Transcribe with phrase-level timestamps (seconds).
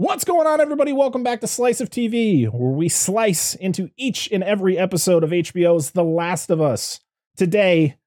[0.00, 0.94] What's going on, everybody?
[0.94, 5.28] Welcome back to Slice of TV, where we slice into each and every episode of
[5.28, 7.00] HBO's The Last of Us.
[7.36, 7.98] Today,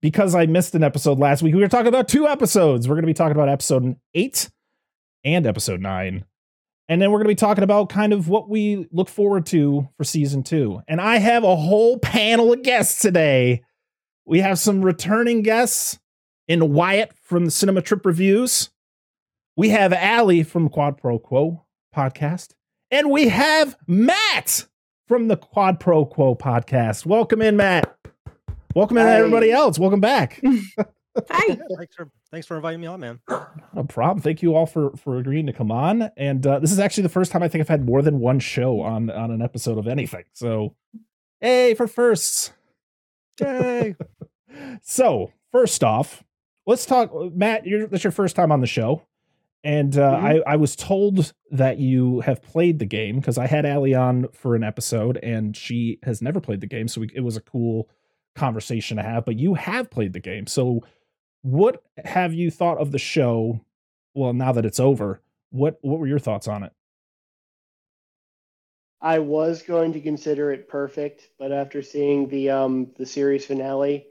[0.00, 2.86] because I missed an episode last week, we were talking about two episodes.
[2.86, 4.48] We're going to be talking about episode eight
[5.24, 6.24] and episode nine.
[6.88, 9.88] And then we're going to be talking about kind of what we look forward to
[9.96, 10.82] for season two.
[10.86, 13.64] And I have a whole panel of guests today.
[14.24, 15.98] We have some returning guests
[16.46, 18.70] in Wyatt from the Cinema Trip Reviews.
[19.56, 22.52] We have Alli from Quad Pro Quo podcast.
[22.90, 24.66] And we have Matt
[25.08, 27.06] from the Quad Pro Quo podcast.
[27.06, 27.96] Welcome in, Matt.
[28.74, 29.16] Welcome in, Hi.
[29.16, 29.78] everybody else.
[29.78, 30.42] Welcome back.
[31.30, 31.58] Hi.
[31.78, 33.20] thanks for thanks for inviting me on, man.
[33.72, 34.20] No problem.
[34.20, 36.10] Thank you all for for agreeing to come on.
[36.18, 38.38] And uh, this is actually the first time I think I've had more than one
[38.38, 40.24] show on on an episode of anything.
[40.34, 40.74] So,
[41.40, 42.52] hey for firsts.
[43.40, 43.94] Yay!
[44.82, 46.24] So first off,
[46.66, 47.10] let's talk.
[47.34, 49.02] Matt, you're, that's your first time on the show,
[49.66, 50.26] and uh, Mm-hmm.
[50.26, 54.28] I I was told that you have played the game because I had Alli on
[54.32, 57.40] for an episode, and she has never played the game, so we, it was a
[57.40, 57.88] cool
[58.36, 59.24] conversation to have.
[59.24, 60.84] But you have played the game, so
[61.42, 63.60] what have you thought of the show?
[64.14, 66.72] Well, now that it's over, what what were your thoughts on it?
[69.00, 74.06] I was going to consider it perfect, but after seeing the um the series finale,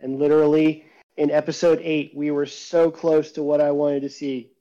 [0.00, 0.84] and literally
[1.16, 4.52] in episode eight, we were so close to what I wanted to see,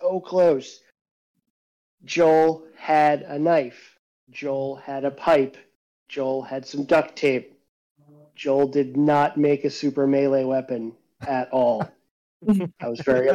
[0.00, 0.80] so close.
[2.04, 3.98] Joel had a knife.
[4.30, 5.56] Joel had a pipe.
[6.08, 7.58] Joel had some duct tape.
[8.34, 10.92] Joel did not make a super melee weapon
[11.26, 11.88] at all.
[12.80, 13.30] I was very,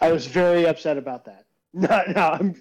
[0.00, 1.44] I was very upset about that.
[1.76, 2.28] No, no.
[2.28, 2.54] I'm,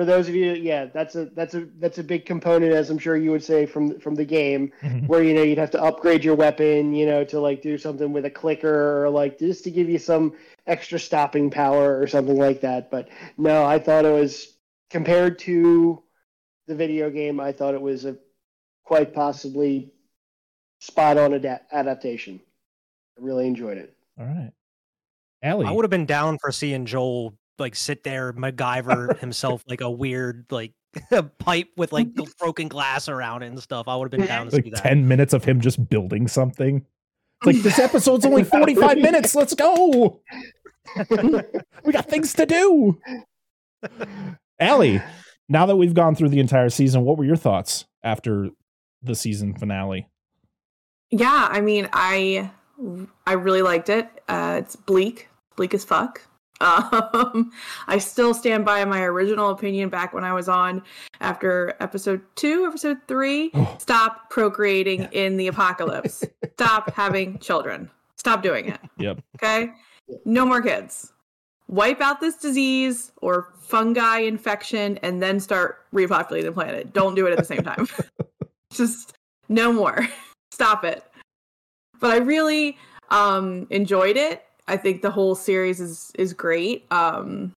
[0.00, 2.96] for those of you, yeah, that's a that's a that's a big component, as I'm
[2.96, 5.06] sure you would say from from the game, mm-hmm.
[5.06, 8.10] where you know you'd have to upgrade your weapon, you know, to like do something
[8.10, 10.32] with a clicker or like just to give you some
[10.66, 12.90] extra stopping power or something like that.
[12.90, 14.54] But no, I thought it was
[14.88, 16.02] compared to
[16.66, 18.16] the video game, I thought it was a
[18.84, 19.92] quite possibly
[20.78, 22.40] spot on ada- adaptation.
[23.18, 23.94] I really enjoyed it.
[24.18, 24.52] All right,
[25.42, 25.66] Alli.
[25.66, 29.90] I would have been down for seeing Joel like sit there, MacGyver himself like a
[29.90, 30.72] weird like
[31.38, 33.88] pipe with like broken glass around it and stuff.
[33.88, 34.82] I would have been down to like see that.
[34.82, 36.84] 10 minutes of him just building something.
[37.42, 39.34] It's like this episode's only 45 minutes.
[39.34, 40.20] Let's go.
[41.84, 42.98] we got things to do.
[44.58, 45.00] Alli,
[45.48, 48.50] now that we've gone through the entire season, what were your thoughts after
[49.02, 50.08] the season finale?
[51.10, 52.50] Yeah, I mean, I
[53.26, 54.08] I really liked it.
[54.28, 56.22] Uh, it's bleak, bleak as fuck.
[57.12, 57.50] Um,
[57.88, 60.82] I still stand by my original opinion back when I was on
[61.20, 63.50] after episode two, episode three.
[63.54, 63.76] Oh.
[63.78, 66.22] Stop procreating in the apocalypse.
[66.52, 67.90] Stop having children.
[68.16, 68.78] Stop doing it.
[68.98, 69.22] Yep.
[69.36, 69.72] Okay,
[70.26, 71.12] no more kids.
[71.68, 76.92] Wipe out this disease or fungi infection, and then start repopulating the planet.
[76.92, 77.88] Don't do it at the same time.
[78.72, 79.14] Just
[79.48, 80.06] no more.
[80.50, 81.04] Stop it.
[82.00, 82.76] But I really
[83.10, 84.44] um enjoyed it.
[84.70, 86.86] I think the whole series is is great.
[86.90, 87.52] Um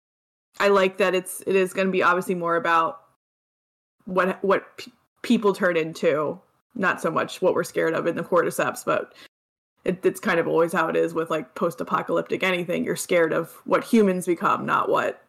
[0.59, 3.03] I like that it's it is going to be obviously more about
[4.05, 4.93] what what p-
[5.23, 6.41] people turn into,
[6.75, 9.15] not so much what we're scared of in the cordyceps, but
[9.84, 12.84] it, it's kind of always how it is with like post-apocalyptic anything.
[12.84, 15.23] You're scared of what humans become, not what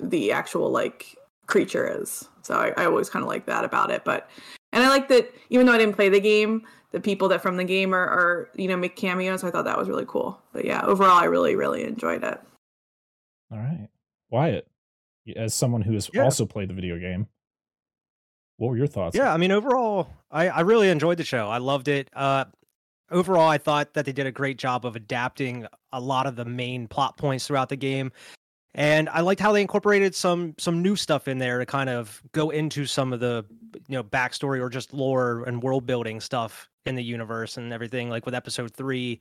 [0.00, 1.16] the actual like
[1.46, 2.28] creature is.
[2.42, 4.04] So I, I always kind of like that about it.
[4.04, 4.28] But
[4.72, 6.62] and I like that even though I didn't play the game,
[6.92, 9.44] the people that from the game are, are you know make cameos.
[9.44, 10.40] I thought that was really cool.
[10.52, 12.40] But yeah, overall, I really really enjoyed it.
[13.50, 13.88] All right.
[14.30, 14.66] Wyatt,
[15.36, 16.24] as someone who has Yeah.
[16.24, 17.28] also played the video game,
[18.56, 19.16] what were your thoughts?
[19.16, 21.48] Yeah, I mean overall, I I really enjoyed the show.
[21.48, 22.08] I loved it.
[22.14, 22.46] Uh,
[23.10, 26.44] overall, I thought that they did a great job of adapting a lot of the
[26.44, 28.10] main plot points throughout the game.
[28.74, 32.22] And I liked how they incorporated some some new stuff in there to kind of
[32.32, 33.44] go into some of the
[33.88, 38.08] you know backstory or just lore and world building stuff in the universe and everything.
[38.08, 39.20] Like with episode three,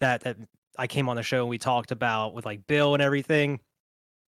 [0.00, 0.36] that that
[0.78, 3.60] I came on the show and we talked about with like Bill and everything.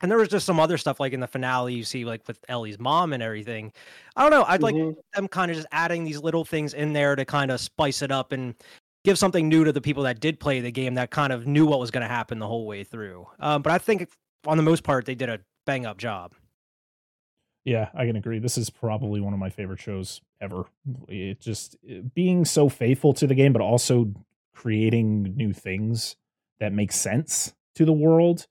[0.01, 2.39] And there was just some other stuff like in the finale you see like with
[2.47, 3.73] Ellie's mom and everything.
[4.15, 4.45] I don't know.
[4.47, 4.95] I'd like Mhm.
[5.13, 8.09] them kind of just adding these little things in there to kind of spice it
[8.11, 8.55] up and
[9.03, 11.65] give something new to the people that did play the game that kind of knew
[11.65, 13.27] what was going to happen the whole way through.
[13.39, 14.09] Um, but I think
[14.45, 16.33] on the most part they did a bang up job.
[17.65, 18.39] Yeah, I can agree.
[18.39, 20.63] This is probably one of my favorite shows ever.
[21.07, 24.13] It just it- being so faithful to the game, but also
[24.53, 26.15] creating new things
[26.59, 28.47] that make sense to the world.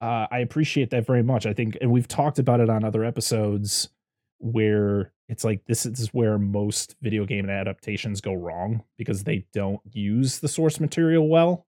[0.00, 1.46] Uh, I appreciate that very much.
[1.46, 3.88] I think, and we've talked about it on other episodes
[4.38, 9.80] where it's like this is where most video game adaptations go wrong because they don't
[9.92, 11.66] use the source material well.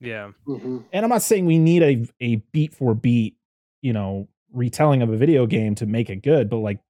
[0.00, 0.32] Yeah.
[0.46, 0.84] Mhm.
[0.92, 3.36] and I'm not saying we need a a beat for beat,
[3.82, 6.80] you know, retelling of a video game to make it good, but like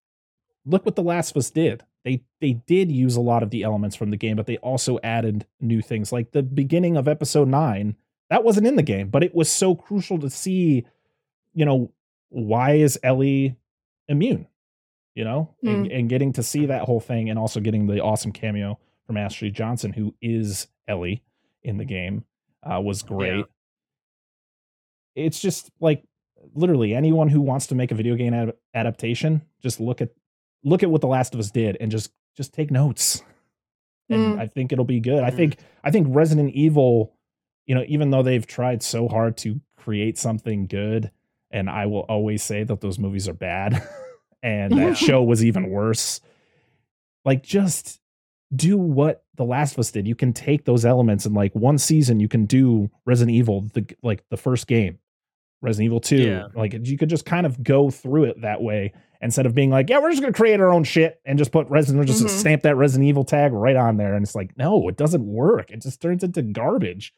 [0.67, 1.83] look what The Last of Us did.
[2.05, 4.99] They they did use a lot of the elements from the game, but they also
[5.03, 6.13] added new things.
[6.13, 7.97] Like the beginning of episode 9,
[8.31, 10.85] that wasn't in the game, but it was so crucial to see,
[11.55, 11.93] you know,
[12.31, 13.57] why is Ellie
[14.09, 14.47] immune?
[15.15, 18.33] You know, and, and getting to see that whole thing and also getting the awesome
[18.33, 21.23] cameo from Ashley Johnson, who is Ellie
[21.63, 22.25] in the game,
[22.65, 23.37] uh, was great.
[23.39, 23.43] Yeah.
[25.17, 26.03] It's just like
[26.55, 30.11] literally anyone who wants to make a video game ad- adaptation, just look at
[30.65, 33.23] look at what The Last of Us did and just just take notes.
[34.11, 34.41] And Mm.
[34.41, 35.23] I think it'll be good.
[35.23, 35.37] I Mhm.
[35.37, 37.13] think I think Resident Evil,
[37.67, 41.11] you know, even though they've tried so hard to create something good,
[41.51, 43.81] and I will always say that those movies are bad,
[44.43, 46.21] and that show was even worse.
[47.25, 48.01] Like, just
[48.57, 50.07] do what The Last of Us did.
[50.07, 53.85] You can take those elements and like one season, you can do Resident Evil, the
[54.03, 54.99] like the first game,
[55.63, 56.17] Resident Evil Two.
[56.23, 56.47] Yeah.
[56.55, 59.89] Like you could just kind of go through it that way instead of being like,
[59.89, 62.29] yeah, we're just gonna create our own shit and just put Resident, just Mhm.
[62.29, 64.15] stamp that Resident Evil tag right on there.
[64.15, 65.71] And it's like, no, it doesn't work.
[65.71, 67.15] It just turns into garbage.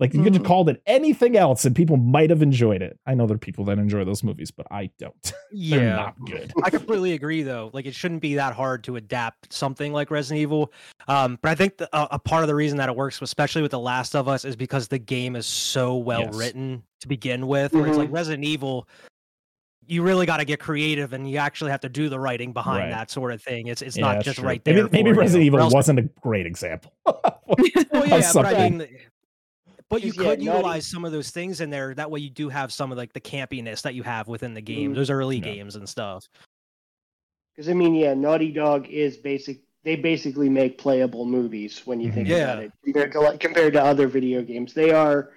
[0.00, 2.98] Like you could have called it anything else and people might have enjoyed it.
[3.04, 5.14] I know there are people that enjoy those movies, but I don't.
[5.50, 5.96] They're Yeah.
[5.96, 6.52] not good.
[6.62, 7.70] I completely agree, though.
[7.72, 10.72] Like, it shouldn't be that hard to adapt something like Resident Evil.
[11.08, 13.62] Um, but I think the, a, a part of the reason that it works, especially
[13.62, 16.34] with The Last of Us, is because the game is so well Yes.
[16.36, 17.72] written to begin with.
[17.72, 18.14] Where it's like Mhm.
[18.14, 18.86] Resident Evil,
[19.86, 22.84] you really got to get creative, and you actually have to do the writing behind
[22.84, 22.90] Right.
[22.90, 23.66] that sort of thing.
[23.66, 24.46] It's it's Yeah, not just true.
[24.46, 24.74] right there.
[24.74, 26.92] Maybe, maybe for you, Resident Evil wasn't a great example.
[27.90, 28.44] Well, yeah, but.
[28.46, 28.86] I mean,
[29.90, 31.94] but you Because, yeah, could Naughty- utilize some of those things in there.
[31.94, 34.60] That way, you do have some of like the campiness that you have within the
[34.60, 34.96] game, Mhm.
[34.96, 35.44] those early Yeah.
[35.44, 36.28] games and stuff.
[37.54, 39.60] Because I mean, yeah, Naughty Dog is basic.
[39.84, 42.52] They basically make playable movies when you think Yeah.
[42.52, 42.72] about it.
[42.84, 45.32] Compared to like, compared to other video games, they are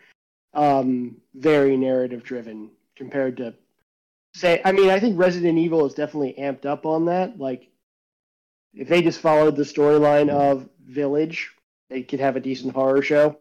[0.54, 3.54] um, very narrative driven compared to
[4.36, 4.62] say.
[4.66, 7.40] I mean, I think Resident Evil is definitely amped up on that.
[7.40, 7.70] Like,
[8.74, 11.52] if they just followed the storyline of Village,
[11.90, 13.38] they could have a decent horror show.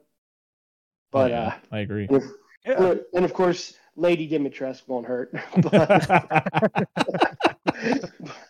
[1.11, 2.07] But yeah, uh, I agree.
[2.65, 5.33] and of- and of course, Lady Dimitrescu won't hurt.
[5.63, 6.89] but,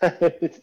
[0.01, 0.61] but,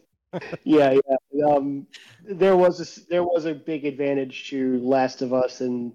[0.64, 0.96] yeah,
[1.32, 1.46] yeah.
[1.46, 1.88] Um,
[2.24, 5.94] there was a s- there was a big advantage to Last of Us, and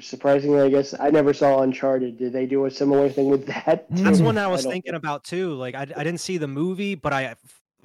[0.00, 2.18] surprisingly, I guess I never saw Uncharted.
[2.18, 3.86] Did they do a similar thing with that?
[3.90, 5.54] That's one I was don't thinking think- about too.
[5.54, 7.34] Like I, I didn't see the movie, but I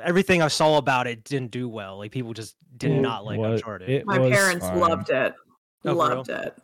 [0.04, 1.98] everything I saw about it didn't do well.
[1.98, 4.06] Like people just did not like What- Uncharted.
[4.06, 4.80] My parents fine.
[4.80, 5.34] loved it.
[5.86, 6.58] Oh, for loved it.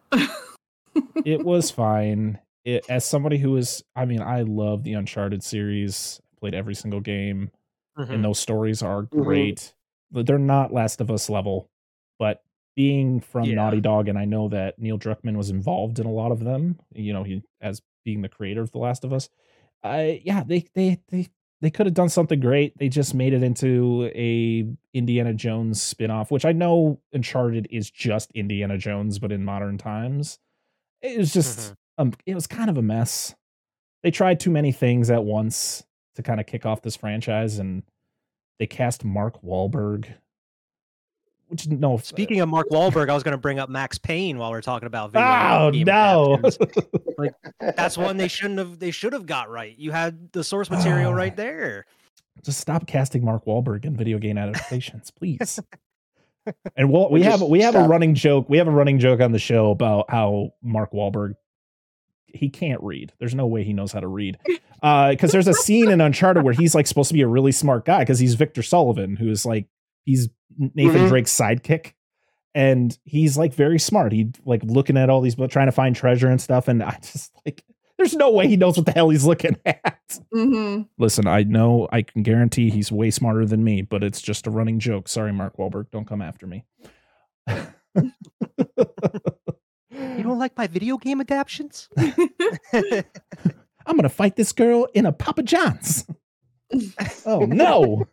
[1.25, 2.39] it was fine.
[2.63, 6.19] It, as somebody who is, I mean, I love the Uncharted series.
[6.39, 7.51] Played every single game,
[7.97, 8.09] Mhm.
[8.09, 9.09] and those stories are Mhm.
[9.23, 9.73] great.
[10.11, 11.69] But They're not Last of Us level,
[12.19, 12.41] but
[12.75, 13.55] being from Yeah.
[13.55, 16.79] Naughty Dog, and I know that Neil Druckmann was involved in a lot of them.
[16.93, 19.29] You know, he as being the creator of The Last of Us.
[19.83, 21.27] I yeah, they they they
[21.65, 22.77] they could have done something great.
[22.77, 28.31] They just made it into a Indiana Jones spin-off, which I know Uncharted is just
[28.33, 30.39] Indiana Jones, but in modern times.
[31.01, 31.75] It was just Mhm.
[31.97, 33.35] um it was kind of a mess.
[34.03, 35.83] They tried too many things at once
[36.15, 37.83] to kind of kick off this franchise and
[38.59, 40.13] they cast Mark Wahlberg.
[41.47, 44.49] Which no Speaking of Mark Wahlberg, I was going to bring up Max Payne while
[44.51, 46.33] we're talking about video Oh no.
[46.39, 46.57] adaptations.
[47.75, 48.79] That's one they shouldn't have.
[48.79, 49.77] They should have got right.
[49.77, 51.15] You had the source material Ah.
[51.15, 51.85] right there.
[52.43, 55.59] just stop casting Mark Wahlberg in video game adaptations, please.
[56.75, 58.47] And we'll, we Or have we have a running joke.
[58.49, 61.33] We have a running joke on the show about how Mark Wahlberg
[62.27, 63.13] he can't read.
[63.17, 64.37] There's no way he knows how to read.
[64.83, 67.51] Uh, because there's a scene in Uncharted where he's like supposed to be a really
[67.51, 69.65] smart guy because he's Victor Sullivan, who's like
[70.05, 71.07] he's Nathan Mhm.
[71.09, 71.93] Drake's sidekick.
[72.53, 74.13] And he's like very smart.
[74.13, 76.69] He like looking at all these, but trying to find treasure and stuff.
[76.69, 77.63] And I just like,
[77.97, 80.19] there's no way he knows what the hell he's looking at.
[80.31, 84.47] hmm Listen, I know I can guarantee he's way smarter than me, but it's just
[84.47, 85.09] a running joke.
[85.09, 86.63] Sorry, Mark Wahlberg, don't come after me.
[89.91, 91.87] You don't like my video game adaptions?
[91.97, 96.05] I'm gonna fight this girl in a Papa John's.
[97.25, 98.05] oh no.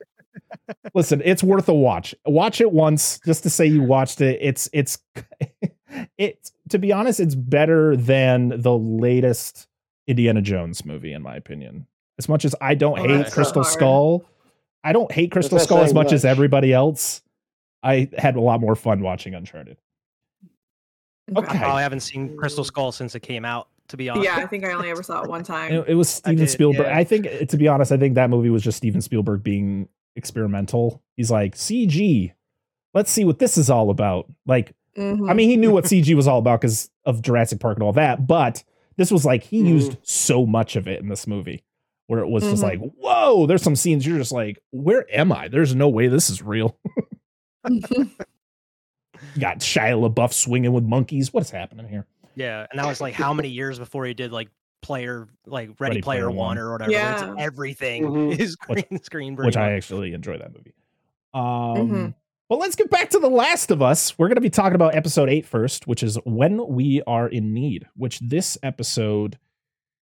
[0.95, 2.15] Listen, it's worth a watch.
[2.27, 4.39] Watch it once just to say you watched it.
[4.41, 4.99] It's it's
[6.19, 9.67] it's to be honest, it's better than the latest
[10.07, 11.87] Indiana Jones movie, in my opinion.
[12.19, 13.65] As much as I don't Oh, hate that's so Crystal.
[13.65, 14.25] Skull,
[14.85, 17.23] I don't hate Crystal Skull as saying much as everybody else.
[17.83, 19.77] I had a lot more fun watching Uncharted.
[21.35, 21.57] Okay.
[21.57, 23.69] I probably haven't seen Crystal Skull since it came out.
[23.89, 25.73] To be honest, Yeah, I think I only ever saw it one time.
[25.73, 26.87] It, it was Steven did, Spielberg.
[26.87, 26.97] yeah.
[26.97, 31.03] I think, to be honest, I think that movie was just Steven Spielberg being experimental.
[31.17, 32.33] He's like, CG,
[32.95, 34.31] let's see what this is all about.
[34.47, 35.31] Like, Mhm.
[35.31, 37.93] I mean, he knew what CG was all about because of Jurassic Park and all
[37.95, 38.63] that, but
[38.97, 39.69] this was like he Mhm.
[39.69, 41.65] used so much of it in this movie
[42.09, 42.67] where it was just Mhm.
[42.67, 45.49] like, whoa, there's some scenes you're just like, where am I?
[45.49, 46.77] There's no way this is real.
[47.69, 47.81] You
[49.41, 51.33] got Shia LaBeouf swinging with monkeys.
[51.33, 52.07] What is happening here?
[52.35, 54.49] Yeah, and that was like how many years before he did like
[54.83, 56.59] player like Ready, Ready Player, Player One One.
[56.59, 56.91] or whatever.
[56.93, 57.33] Yeah.
[57.33, 58.39] It's everything Mhm.
[58.41, 59.37] is Which- green screen.
[59.37, 60.75] Which pretty I actually enjoy that movie.
[61.33, 61.43] Um,
[61.91, 62.15] Mhm.
[62.49, 64.19] But let's get back to The Last of Us.
[64.19, 67.55] We're going to be talking about episode eight first, which is When We Are in
[67.55, 69.39] Need, which this episode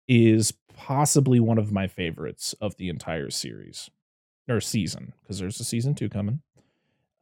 [0.09, 3.89] is possibly one of my favorites of the entire series
[4.49, 6.41] or season, because there's a season two coming.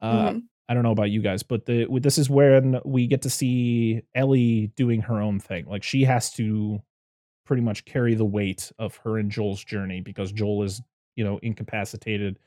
[0.01, 0.43] Uh, Mhm.
[0.67, 4.01] I don't know about you guys, but the this is when we get to see
[4.15, 5.65] Ellie doing her own thing.
[5.65, 6.81] Like she has to
[7.45, 10.81] pretty much carry the weight of her and Joel's journey because Joel is,
[11.15, 12.39] you know, incapacitated,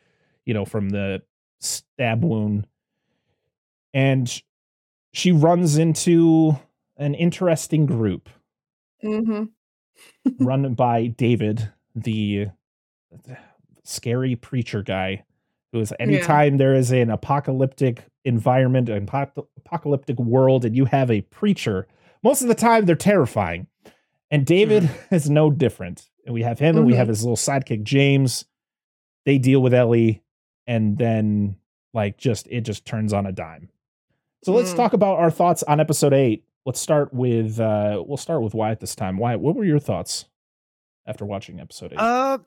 [0.44, 1.22] you know, from the
[1.60, 2.66] stab wound.
[3.94, 4.42] And
[5.12, 6.58] she runs into
[6.96, 8.28] an interesting group
[9.02, 9.50] Mhm.
[10.40, 12.48] run by David, the
[13.84, 15.24] scary preacher guy,
[15.72, 21.10] who is anytime there is an apocalyptic environment, an apoc- apocalyptic world, and you have
[21.10, 21.86] a preacher,
[22.22, 23.66] most of the time they're terrifying.
[24.30, 26.08] And David is no different.
[26.24, 26.96] And we have him and we Mhm.
[26.96, 28.44] have his little sidekick, James.
[29.24, 30.22] They deal with Ellie,
[30.66, 31.56] and then
[31.94, 33.68] like just it just turns on a dime.
[34.44, 34.76] So let's Mm.
[34.76, 36.44] talk about our thoughts on episode eight.
[36.64, 39.16] Let's start with uh we'll start with Wyatt this time.
[39.18, 40.26] Wyatt, what were your thoughts
[41.06, 41.98] after watching episode eight?
[41.98, 42.38] Uh,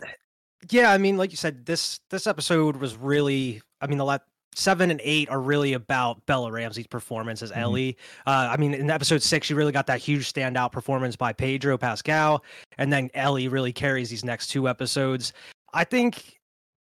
[0.70, 0.92] yeah.
[0.92, 3.62] I mean, like you said, this this episode was really.
[3.82, 4.18] I mean, the la-
[4.56, 7.58] seven and eight are really about Bella Ramsey's performance as Mhm.
[7.58, 7.98] Ellie.
[8.26, 11.78] Uh, I mean, in episode six, you really got that huge standout performance by Pedro
[11.78, 12.44] Pascal,
[12.78, 15.34] and then Ellie really carries these next two episodes.
[15.74, 16.40] I think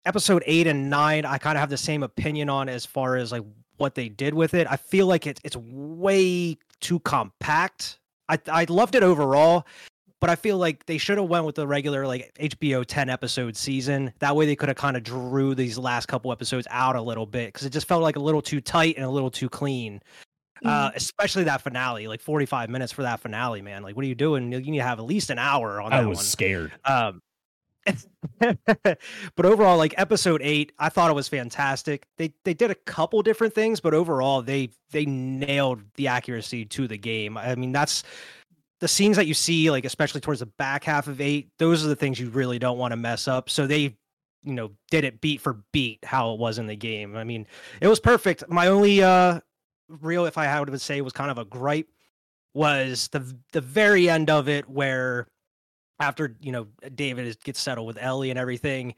[0.06, 3.32] episode eight and nine, I kind of have the same opinion on as far as
[3.32, 3.44] like
[3.78, 4.68] what they did with it.
[4.70, 8.00] I feel like it's it's way too compact.
[8.30, 9.66] I I loved it overall,
[10.24, 13.58] but I feel like they should have went with the regular like HBO 10 episode
[13.58, 14.14] season.
[14.20, 17.26] That way they could have kind of drew these last couple episodes out a little
[17.26, 20.02] bit because it just felt like a little too tight and a little too clean.
[20.64, 23.84] Uh, especially that finale, like 45 minutes for that finale, man.
[23.84, 24.50] Like, what are you doing?
[24.50, 26.06] You need to have at least an hour on that one.
[26.06, 26.24] I was one.
[26.24, 26.72] scared.
[26.86, 27.22] Um,
[28.40, 32.08] but overall, like episode eight, I thought it was fantastic.
[32.18, 36.88] They they did a couple different things, but overall, they they nailed the accuracy to
[36.88, 37.38] the game.
[37.38, 38.04] I mean, that's
[38.84, 41.48] the scenes that you see, like especially towards the back half of eight.
[41.58, 43.50] Those are the things you really don't want to mess up.
[43.50, 43.96] So they,
[44.44, 47.16] you know, did it beat for beat how it was in the game.
[47.16, 47.48] I mean,
[47.80, 48.44] it was perfect.
[48.50, 49.40] My only uh
[49.88, 51.88] real, if I had to say, was kind of a gripe
[52.54, 55.28] was the the very end of it where
[56.02, 58.96] after you know David is, gets settled with Ellie and everything,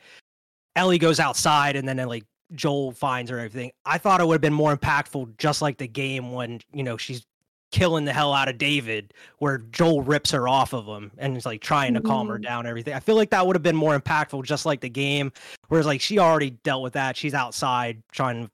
[0.75, 2.25] Ellie goes outside and then like
[2.55, 3.71] Joel finds her and everything.
[3.85, 6.97] I thought it would have been more impactful, just like the game when you know
[6.97, 7.23] she's
[7.71, 11.45] killing the hell out of David, where Joel rips her off of him and is
[11.45, 12.43] like trying to calm her Mhm.
[12.43, 12.59] down.
[12.61, 12.93] and Everything.
[12.93, 15.31] I feel like that would have been more impactful, just like the game.
[15.67, 17.17] Whereas like she already dealt with that.
[17.17, 18.51] She's outside trying to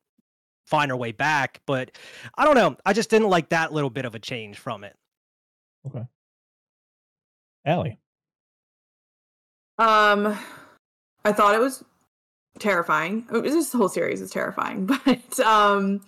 [0.65, 1.60] find her way back.
[1.65, 1.91] But
[2.36, 2.75] I don't know.
[2.86, 4.96] I just didn't like that little bit of a change from it.
[5.86, 6.06] Okay,
[7.65, 7.98] Alli.
[9.77, 10.38] Um,
[11.25, 11.84] I thought it was
[12.60, 13.25] terrifying.
[13.34, 16.01] It was just the whole series is terrifying, but um,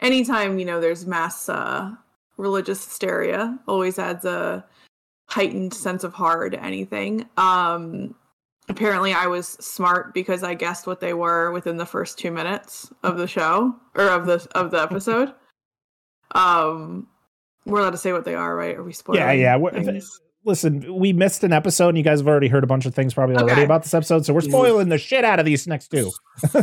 [0.00, 1.94] anytime you know there's mass uh,
[2.40, 4.64] religious hysteria, always adds a
[5.28, 7.28] heightened sense of horror to anything.
[7.36, 8.14] Um,
[8.68, 12.90] apparently, I was smart because I guessed what they were within the first two minutes
[13.02, 15.32] of the show or of the of the episode.
[16.32, 17.08] Um,
[17.66, 18.76] we're allowed to say what they are, right?
[18.76, 19.20] Are we spoiling?
[19.20, 19.56] Yeah, yeah.
[19.84, 20.20] things?
[20.44, 23.12] Listen, we missed an episode, and you guys have already heard a bunch of things
[23.12, 23.64] probably already Okay.
[23.64, 26.10] about this episode, so we're spoiling the shit out of these next two.
[26.48, 26.62] so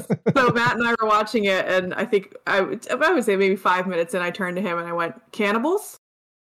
[0.52, 3.56] Matt and I were watching it, and I think I would, I would say maybe
[3.56, 5.98] five minutes, and I turned to him and I went, "Cannibals?"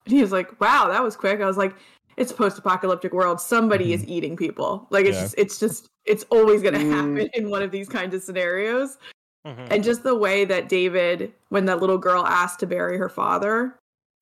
[0.06, 1.76] And he was like, "Wow, that was quick." I was like,
[2.16, 3.42] "It's a post-apocalyptic world.
[3.42, 4.86] Somebody is eating people.
[4.92, 5.22] Like it's Yeah.
[5.24, 6.92] just, it's just, it's always going to Mm.
[6.92, 9.00] happen in one of these kinds of scenarios."
[9.48, 9.68] Mhm.
[9.72, 13.76] And just the way that David, when that little girl asked to bury her father,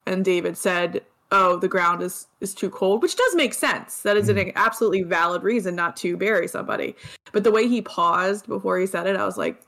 [0.05, 1.01] and David said,
[1.33, 4.01] "Oh, the ground is is too cold," which does make sense.
[4.03, 6.95] That is an absolutely valid reason not to bury somebody.
[7.33, 9.61] But the way he paused before he said it, I was like,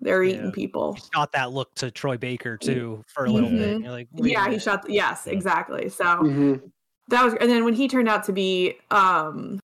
[0.00, 0.50] "They're eating Yeah.
[0.52, 3.76] people." He shot that look to Troy Baker too for a little bit.
[3.78, 3.82] Mhm.
[3.82, 4.62] You're like, Yeah, he minute.
[4.62, 4.88] shot.
[4.88, 5.32] Yes, Yeah.
[5.34, 5.88] exactly.
[5.90, 6.62] So Mhm.
[7.08, 9.60] that was, and then when he turned out to be um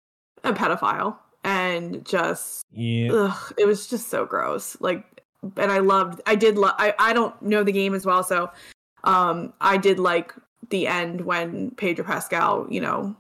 [0.45, 3.13] a pedophile and just Yeah.
[3.13, 4.77] ugh, it was just so gross.
[4.81, 5.05] Like,
[5.57, 6.21] and I loved.
[6.27, 6.57] I did.
[6.57, 8.51] Lo- I I don't know the game as well, so
[9.05, 10.33] um, I did like
[10.71, 13.17] the end when Pedro Pascal, you know,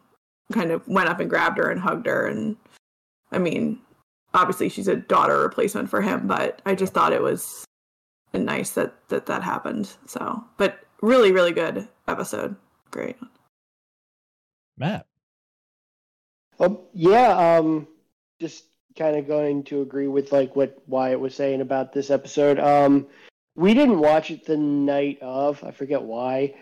[0.52, 2.56] kind of went up and grabbed her and hugged her, and
[3.30, 3.78] I mean,
[4.34, 7.64] obviously she's a daughter replacement for him, but I just thought it was
[8.32, 9.92] nice that that that happened.
[10.06, 12.56] So, but really, really good episode.
[12.90, 13.16] Great.
[14.76, 15.06] Matt.
[16.58, 17.56] Oh, yeah.
[17.56, 17.88] Um,
[18.40, 18.64] just
[18.96, 22.58] kind of going to agree with like what Wyatt was saying about this episode.
[22.58, 23.06] Um,
[23.54, 25.62] we didn't watch it the night of.
[25.64, 26.54] I forget why.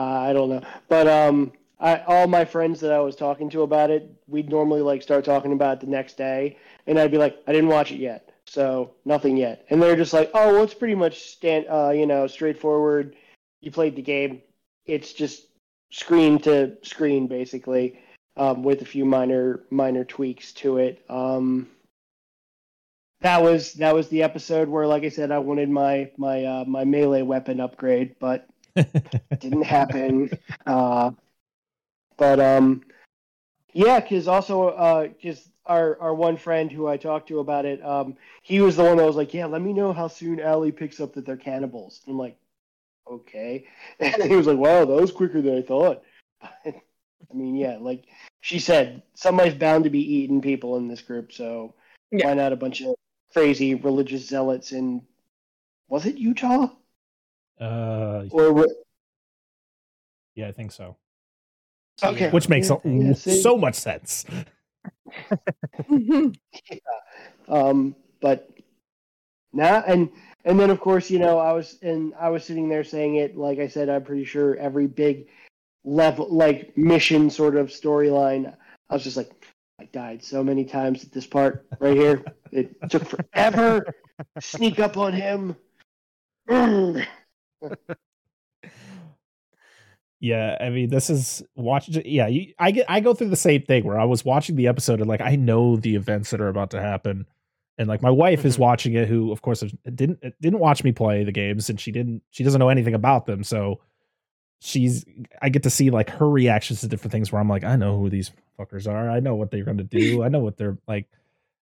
[0.00, 3.90] I don't know, but um, I, all my friends that I was talking to about
[3.90, 7.38] it, we'd normally like start talking about it the next day, and I'd be like,
[7.46, 10.74] I didn't watch it yet, so nothing yet, and they're just like, oh, well, it's
[10.74, 13.16] pretty much stand, uh, you know, straightforward.
[13.60, 14.42] You played the game.
[14.86, 15.46] It's just
[15.90, 17.98] screen to screen basically,
[18.36, 21.04] um, with a few minor minor tweaks to it.
[21.08, 21.68] Um,
[23.20, 26.64] that was that was the episode where, like I said, I wanted my my uh,
[26.66, 28.46] my melee weapon upgrade, but
[29.40, 30.30] didn't happen.
[30.66, 31.12] Uh,
[32.16, 32.82] but um,
[33.72, 38.16] yeah, because also because our our one friend who I talked to about it, um,
[38.42, 41.00] he was the one that was like, yeah, let me know how soon Alli picks
[41.00, 42.00] up that they're cannibals.
[42.06, 42.36] I'm like,
[43.10, 43.66] okay,
[44.00, 46.02] and he was like, wow, that was quicker than I thought.
[46.42, 48.04] I mean, yeah, like
[48.40, 51.74] she said, somebody's bound to be eating people in this group, so
[52.10, 52.26] Yeah.
[52.28, 52.94] why not a bunch of
[53.32, 55.02] crazy religious zealots in
[55.88, 56.68] was it Utah
[57.60, 58.70] uh, or what?
[60.34, 60.96] yeah, I think so.
[62.02, 62.30] Okay.
[62.30, 64.24] Which makes Yeah, a- yeah, so much sense.
[67.48, 68.50] Um, but
[69.52, 70.08] nah, and
[70.44, 73.36] and then of course you know I was and I was sitting there saying it
[73.36, 75.28] like I said I'm pretty sure every big
[75.84, 78.54] level like mission sort of storyline
[78.88, 79.30] I was just like
[79.78, 83.84] I died so many times at this part right here it took forever
[84.40, 85.56] sneak up on him.
[90.20, 91.88] Yeah, I mean, this is watch.
[91.88, 92.86] Yeah, you, I get.
[92.88, 95.36] I go through the same thing where I was watching the episode and like I
[95.36, 97.26] know the events that are about to happen,
[97.76, 98.60] and like my wife is Mhm.
[98.60, 99.62] watching it, who of course
[99.94, 102.22] didn't didn't watch me play the games, and she didn't.
[102.30, 103.80] She doesn't know anything about them, so
[104.60, 105.04] she's.
[105.42, 107.98] I get to see like her reactions to different things where I'm like, I know
[107.98, 109.10] who these fuckers are.
[109.10, 110.22] I know what they're going to do.
[110.22, 111.06] I know what they're like.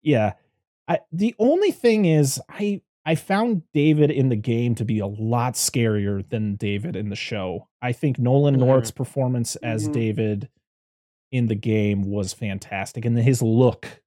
[0.03, 0.35] Yeah,
[0.87, 1.01] I.
[1.11, 5.55] The only thing is, I I found David in the game to be a lot
[5.55, 7.69] scarier than David in the show.
[7.83, 8.61] I think Nolan Mhm.
[8.61, 9.93] North's performance as Mhm.
[9.93, 10.49] David
[11.31, 14.01] in the game was fantastic, and his look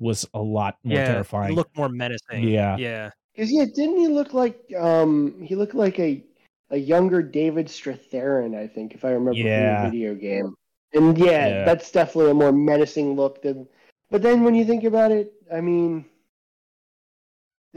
[0.00, 1.54] was a lot more yeah, terrifying.
[1.54, 2.44] look more menacing.
[2.48, 2.76] Yeah.
[2.78, 3.10] yeah.
[3.34, 6.22] Because yeah, didn't he look like um he looked like a
[6.70, 9.82] a younger David Strathairn, I think, if I remember Yeah.
[9.82, 10.54] from the video game.
[10.94, 11.64] And yeah, Yeah.
[11.64, 13.66] that's definitely a more menacing look than.
[14.10, 16.04] But then when you think about it, I mean,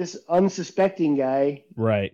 [0.01, 2.11] this unsuspecting guy right.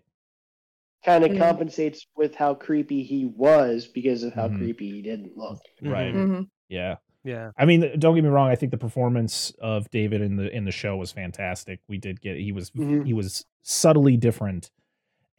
[1.05, 1.37] kind of Mhm.
[1.37, 4.57] compensates with how creepy he was because of how Mhm.
[4.57, 5.59] creepy he didn't look.
[5.81, 6.13] Right.
[6.13, 6.25] Mhm.
[6.37, 6.97] hmm Yeah.
[7.23, 7.51] Yeah.
[7.57, 8.49] I mean, don't get me wrong.
[8.49, 11.79] I think the performance of David in the in the show was fantastic.
[11.87, 13.05] We did get he was Mhm.
[13.05, 14.69] he was subtly different,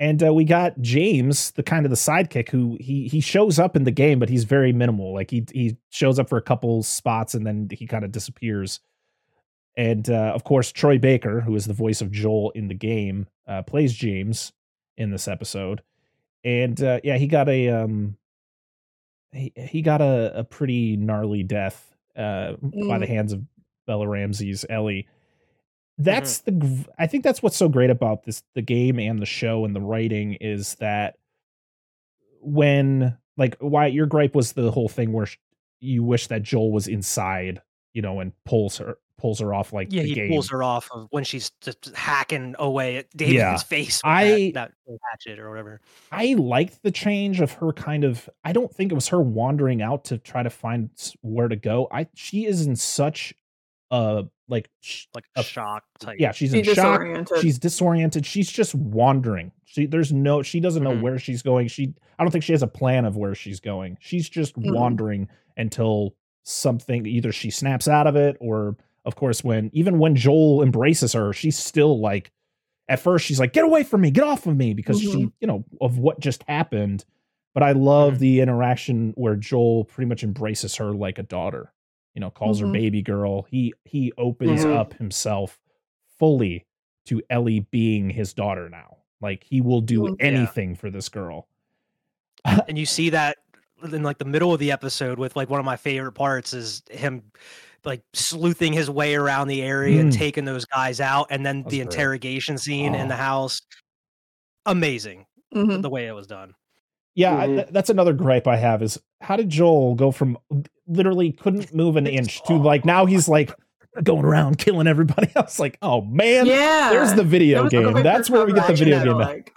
[0.00, 3.74] and uh, we got James, the kind of the sidekick who he he shows up
[3.76, 5.12] in the game, but he's very minimal.
[5.12, 8.80] Like he he shows up for a couple spots and then he kind of disappears.
[9.76, 13.28] And uh, of course, Troy Baker, who is the voice of Joel in the game,
[13.46, 14.52] uh, plays James
[14.96, 15.82] in this episode.
[16.44, 18.16] And uh, yeah, he got a um,
[19.32, 22.54] he he got a, a pretty gnarly death uh,
[22.88, 23.42] by the hands of
[23.86, 25.06] Bella Ramsey's Ellie.
[25.96, 29.64] That's the I think that's what's so great about this the game and the show
[29.64, 31.16] and the writing is that
[32.40, 35.26] when like why your gripe was the whole thing where
[35.80, 39.88] you wish that Joel was inside, you know, and pulls her pulls her off like
[39.92, 40.28] Yeah, the he game.
[40.30, 43.56] pulls her off of when she's just hacking away at David's Yeah.
[43.58, 45.80] face with I- that, that hatchet or whatever.
[46.10, 49.82] I liked the change of her kind of I don't think it was her wandering
[49.82, 50.88] out to try to find
[51.20, 51.88] where to go.
[51.92, 53.34] I she is in such
[53.90, 56.16] a like sh- Like A- shock type.
[56.20, 57.00] yeah, she's in She's shock.
[57.00, 57.38] disoriented.
[57.40, 58.24] She's disoriented.
[58.26, 59.52] She's just wandering.
[59.64, 61.02] She there's no she doesn't know Mhm.
[61.02, 61.68] where she's going.
[61.68, 63.96] She I don't think she has a plan of where she's going.
[64.00, 64.74] She's just Mhm.
[64.74, 70.14] wandering until something either she snaps out of it or of course when even when
[70.16, 72.30] Joel embraces her, she's still like
[72.88, 75.32] at first she's like get away from me, get off of me because she, Mhm.
[75.40, 77.04] you know, of what just happened.
[77.54, 78.18] But I love Mhm.
[78.18, 81.72] the interaction where Joel pretty much embraces her like a daughter.
[82.14, 82.72] You know, calls her Mhm.
[82.72, 83.42] baby girl.
[83.42, 84.74] He he opens Mhm.
[84.76, 85.58] up himself
[86.18, 86.66] fully
[87.06, 88.96] to Ellie being his daughter now.
[89.20, 90.16] Like he will do.
[90.20, 90.26] Yeah.
[90.26, 91.48] anything for this girl.
[92.68, 93.38] and you see that
[93.92, 96.82] in like the middle of the episode with like one of my favorite parts is
[96.90, 97.22] him
[97.84, 100.16] like sleuthing his way around the area and Mm.
[100.16, 101.86] taking those guys out and then That's the great.
[101.92, 103.18] interrogation scene in the Oh.
[103.18, 103.60] house
[104.66, 105.82] amazing Mhm.
[105.82, 106.54] the way it was done
[107.14, 107.54] Yeah, I- Mhm.
[107.56, 110.38] th- that's another gripe I have is how did Joel go from
[110.86, 113.50] literally couldn't move an inch to like now he's like
[114.04, 115.58] going around killing everybody else?
[115.58, 116.90] Like, oh man, yeah.
[116.92, 118.02] there's the video was a game.
[118.04, 119.16] That's where we get the video game.
[119.18, 119.52] like-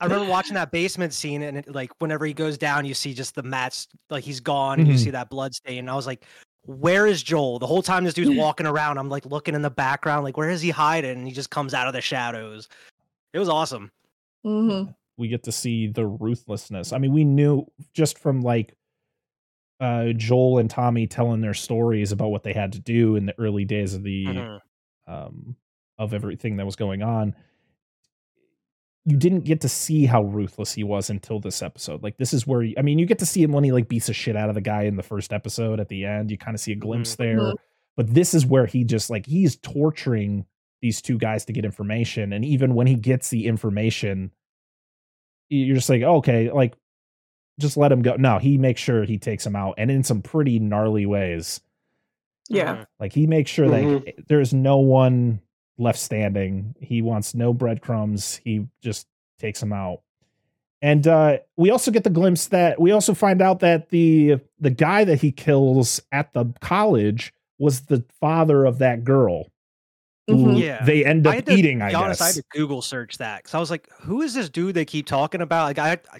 [0.00, 3.12] i remember watching that basement scene and it, like whenever he goes down you see
[3.12, 4.98] just the mats like he's gone and you Mhm.
[5.02, 6.24] see that blood stain and i was like
[6.68, 7.58] where is Joel?
[7.58, 10.50] The whole time this dude's walking around, I'm like looking in the background, like where
[10.50, 11.12] is he hiding?
[11.16, 12.68] And he just comes out of the shadows.
[13.32, 13.90] It was awesome.
[14.46, 14.92] Mm-hmm.
[15.16, 16.92] we get to see the ruthlessness.
[16.92, 18.74] I mean, we knew just from like
[19.80, 23.34] uh Joel and Tommy telling their stories about what they had to do in the
[23.38, 24.60] early days of the Mhm.
[25.08, 25.56] um
[25.98, 27.34] of everything that was going on.
[29.08, 32.02] You didn't get to see how ruthless he was until this episode.
[32.02, 33.88] Like this is where you, I mean, you get to see him when he like
[33.88, 36.30] beats the shit out of the guy in the first episode at the end.
[36.30, 37.38] You kind of see a glimpse there.
[37.38, 37.54] Mhm.
[37.96, 40.44] But this is where he just like he's torturing
[40.82, 44.30] these two guys to get information and even when he gets the information
[45.48, 46.76] you're just like okay like
[47.58, 50.22] just let him go no he makes sure he takes him out and in some
[50.22, 51.60] pretty gnarly ways
[52.48, 52.76] Yeah.
[52.76, 52.86] Mhm.
[53.00, 54.04] like he makes sure Mhm.
[54.04, 55.40] that there's no one
[55.78, 59.06] left standing he wants no breadcrumbs he just
[59.38, 60.00] takes him out
[60.82, 64.70] and uh we also get the glimpse that we also find out that the the
[64.70, 69.46] guy that he kills at the college was the father of that girl
[70.26, 70.60] who Mhm.
[70.60, 70.84] Yeah.
[70.84, 73.38] they end up had to eating i be honest, I had to Google search that
[73.42, 75.64] because I was like, who is this dude they keep talking about?
[75.64, 76.18] Like, I, I,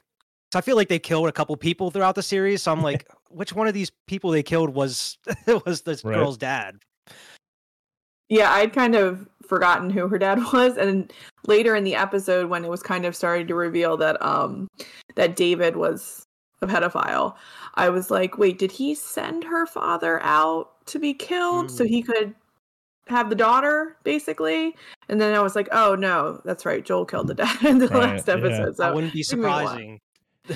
[0.51, 2.63] so I feel like they killed a couple people throughout the series.
[2.63, 5.19] So I'm like, which one of these people they killed was
[5.67, 6.15] was this Right.
[6.15, 6.79] girl's dad?
[8.31, 11.13] Yeah, I'd kind of forgotten who her dad was, and
[11.47, 14.69] later in the episode, when it was kind of starting to reveal that um
[15.17, 16.23] that David was
[16.63, 17.35] a pedophile,
[17.75, 21.89] I was like, wait, did he send her father out to be killed so Mm.
[21.89, 22.35] he could
[23.09, 24.75] have the daughter, basically?
[25.09, 27.89] And then I was like, oh no, that's right, Joel killed the dad in the
[27.89, 28.35] Right, last yeah.
[28.35, 28.77] episode.
[28.77, 29.65] So I wouldn't be took me a while.
[29.67, 30.01] surprising.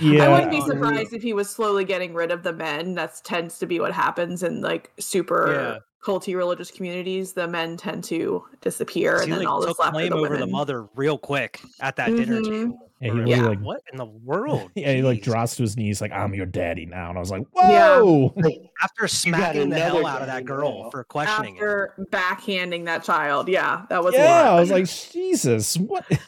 [0.00, 2.94] yeah I wouldn't be Um, surprised if he was slowly getting rid of the men.
[2.94, 5.78] That tends to be what happens in like super Yeah.
[6.03, 7.33] Culty religious communities.
[7.33, 10.17] The men tend to disappear, He and then like all took that's left claim the
[10.17, 12.45] over the mother real quick at that dinner Mhm.
[12.45, 12.79] table.
[13.01, 14.71] Yeah, he Where really, was like- what in the world?
[14.77, 15.25] yeah he like Jeez.
[15.25, 17.99] drops to his knees like i'm your daddy now and i was like Yeah.
[18.01, 20.91] whoa Like, after smacking the hell out of that girl now.
[20.91, 21.62] for questioning him.
[21.65, 24.57] After backhanding that child, yeah, that was a yeah lot.
[24.57, 26.05] i was like jesus what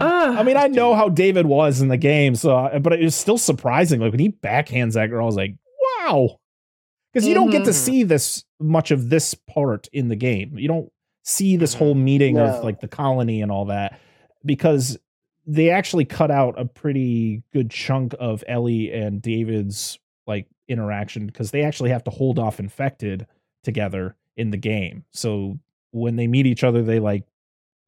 [0.00, 0.36] Ugh.
[0.36, 3.14] I mean, I know do how David was in the game, so but it was
[3.14, 4.00] still surprising.
[4.00, 5.54] Like when he backhands that girl, I was like,
[6.00, 6.37] wow,
[7.18, 7.74] because you don't get to Mhm.
[7.74, 10.58] see this much of this part in the game.
[10.58, 12.46] You don't see this whole meeting No.
[12.46, 13.98] of like the colony and all that
[14.44, 14.98] because
[15.46, 21.50] they actually cut out a pretty good chunk of Ellie and David's like interaction because
[21.50, 23.26] they actually have to hold off infected
[23.62, 25.04] together in the game.
[25.12, 25.58] So
[25.90, 27.24] when they meet each other, they like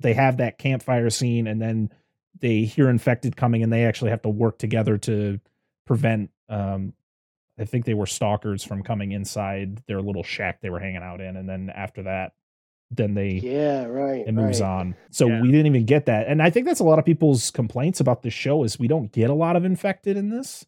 [0.00, 1.90] they have that campfire scene and then
[2.38, 5.38] they hear infected coming and they actually have to work together to
[5.86, 6.94] prevent um
[7.60, 11.20] I think they were stalkers from coming inside their little shack they were hanging out
[11.20, 12.32] in and then after that
[12.92, 14.26] then they yeah, right.
[14.26, 14.66] it moves right.
[14.68, 14.96] on.
[15.12, 15.40] So Yeah.
[15.42, 16.26] we didn't even get that.
[16.26, 19.12] And I think that's a lot of people's complaints about this show is we don't
[19.12, 20.66] get a lot of infected in this,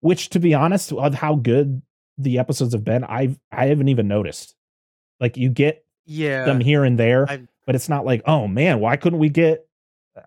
[0.00, 1.80] which to be honest, of how good
[2.18, 4.54] the episodes have been, I've I haven't even noticed.
[5.18, 6.44] Like you get Yeah.
[6.44, 9.66] them here and there, I've- but it's not like, oh man, why couldn't we get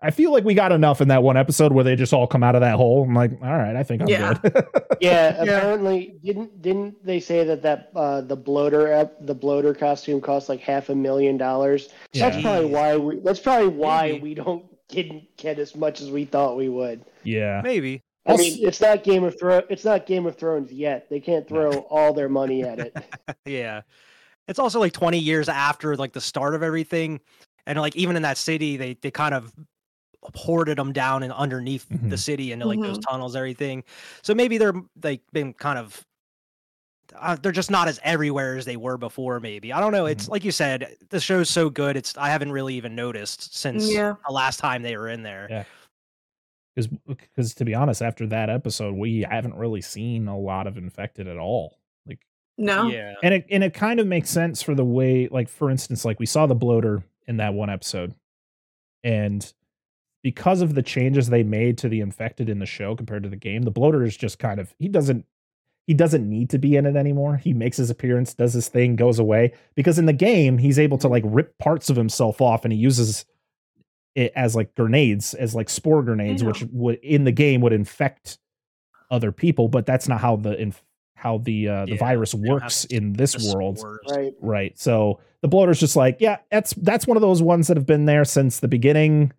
[0.02, 2.42] I feel like we got enough in that one episode where they just all come
[2.42, 3.04] out of that hole.
[3.04, 4.34] I'm like, all right, I think I'm Yeah.
[4.34, 4.52] good.
[5.00, 5.58] Yeah, Yeah.
[5.58, 10.48] apparently didn't didn't they say that that uh, the bloater ep- the bloater costume cost
[10.48, 11.90] like half a million dollars?
[12.14, 13.20] That's probably why we.
[13.20, 14.20] That's probably why Maybe.
[14.22, 17.04] we don't didn't get as much as we thought we would.
[17.24, 17.60] yeah.
[17.62, 18.02] Maybe.
[18.26, 19.64] I Also- mean, it's not Game of Thrones.
[19.70, 21.08] It's not Game of Thrones yet.
[21.10, 22.96] They can't throw all their money at it.
[23.44, 23.82] yeah.
[24.48, 27.20] It's also like 20 years after like the start of everything.
[27.66, 29.52] And like even in that city, they they kind of
[30.34, 32.18] hoarded them down and underneath the Mhm.
[32.18, 33.08] city and like those Mhm.
[33.08, 33.84] tunnels, everything.
[34.22, 36.04] So maybe they're like been kind of
[37.20, 39.38] uh, they're just not as everywhere as they were before.
[39.38, 40.06] Maybe I don't know.
[40.06, 41.96] It's like you said, the show's so good.
[41.96, 44.14] It's I haven't really even noticed since Yeah.
[44.26, 45.46] the last time they were in there.
[45.48, 45.64] Yeah.
[46.74, 50.76] Because because to be honest, after that episode, we haven't really seen a lot of
[50.76, 51.78] infected at all.
[52.06, 52.18] Like
[52.58, 53.14] no, Yeah.
[53.22, 56.18] and it and it kind of makes sense for the way like for instance like
[56.18, 58.14] we saw the bloater in that one episode
[59.04, 59.54] and
[60.26, 63.36] because of the changes they made to the infected in the show compared to the
[63.36, 65.24] game the bloater is just kind of he doesn't
[65.86, 67.36] he doesn't need to be in it anymore.
[67.36, 69.52] He makes his appearance does his thing goes away.
[69.76, 72.78] Because in the game he's able to like rip parts of himself off and he
[72.80, 73.24] uses
[74.16, 78.38] it as like grenades as like spore grenades which would in the game would infect
[79.12, 80.82] other people but that's not how the inf-
[81.14, 83.78] how the uh the Yeah, virus they don't have works in this world.
[83.78, 84.00] spores.
[84.10, 84.32] right.
[84.40, 84.76] right.
[84.76, 88.06] So the bloater's just like yeah that's that's one of those ones that have been
[88.06, 89.32] there since the beginning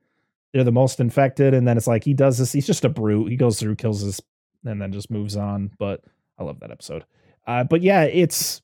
[0.53, 3.29] they're the most infected and then it's like he does this he's just a brute
[3.29, 4.21] he goes through kills his
[4.65, 6.03] and then just moves on but
[6.37, 7.05] i love that episode.
[7.45, 8.61] Uh but yeah it's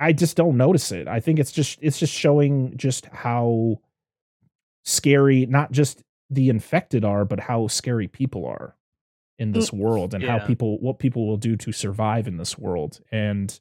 [0.00, 1.08] i just don't notice it.
[1.08, 3.80] I think it's just it's just showing just how
[4.84, 8.76] scary not just the infected are but how scary people are
[9.38, 13.00] in this world and how people what people will do to survive in this world.
[13.10, 13.58] And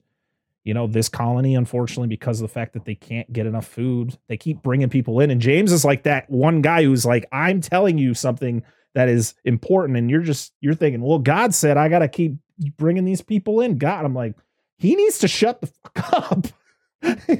[0.63, 4.17] you know, this colony, unfortunately, because of the fact that they can't get enough food,
[4.27, 5.29] they keep bringing people in.
[5.29, 9.35] And James is like that one guy who's like, I'm telling you something that is
[9.43, 9.97] important.
[9.97, 12.35] And you're just, you're thinking, well, God said I got to keep
[12.77, 13.77] bringing these people in.
[13.77, 14.35] God, I'm like,
[14.77, 16.47] he needs to shut the fuck up.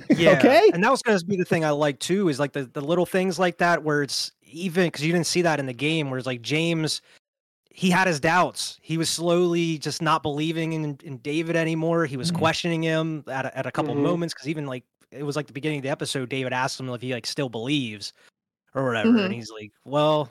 [0.10, 0.32] Yeah.
[0.32, 0.70] okay.
[0.74, 2.82] And that was going to be the thing I like too is like the, the
[2.82, 6.10] little things like that where it's even because you didn't see that in the game
[6.10, 7.02] where it's like James,
[7.76, 8.78] he had his doubts.
[8.82, 12.06] He was slowly just not believing in, in David anymore.
[12.06, 12.38] He was Mhm.
[12.38, 14.02] questioning him at a, at a couple Mhm.
[14.04, 16.88] moments because even like it was like the beginning of the episode, David asked him
[16.90, 18.14] if he like still believes
[18.76, 19.10] or whatever.
[19.10, 19.26] Mhm.
[19.26, 20.30] And he's like, well,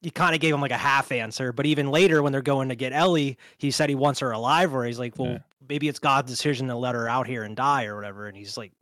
[0.00, 1.52] he kind of gave him like a half answer.
[1.52, 4.74] But even later when they're going to get Ellie, he said he wants her alive
[4.74, 5.38] or he's like, well, Yeah.
[5.68, 8.26] maybe it's God's decision to let her out here and die or whatever.
[8.26, 8.72] And he's like,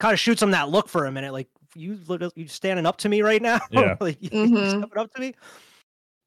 [0.00, 1.98] kind of shoots him that look for a minute, like you
[2.36, 3.96] you standing up to me right now, Yeah.
[4.00, 4.68] like you Mhm.
[4.78, 5.34] stepping up to me.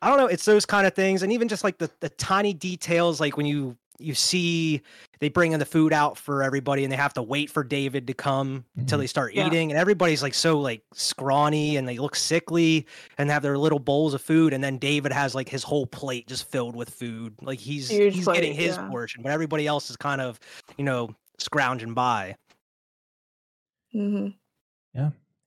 [0.06, 0.28] I don't know.
[0.28, 3.48] It's those kind of things, and even just like the the tiny details, like when
[3.48, 4.82] you you see
[5.20, 8.06] they bring in the food out for everybody, and they have to wait for David
[8.08, 9.02] to come until Mhm.
[9.02, 9.48] they start Yeah.
[9.48, 12.86] eating, and everybody's like so like scrawny and they look sickly
[13.18, 16.28] and have their little bowls of food, and then David has like his whole plate
[16.28, 18.88] just filled with food, like he's Huge he's getting his yeah.
[18.90, 20.40] portion, but everybody else is kind of
[20.78, 22.36] you know scrounging by.
[23.92, 24.28] hmm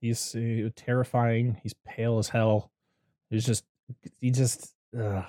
[0.01, 1.59] He's uh, terrifying.
[1.63, 2.71] He's pale as hell.
[3.31, 3.65] He's just,
[4.21, 5.23] he just, uh,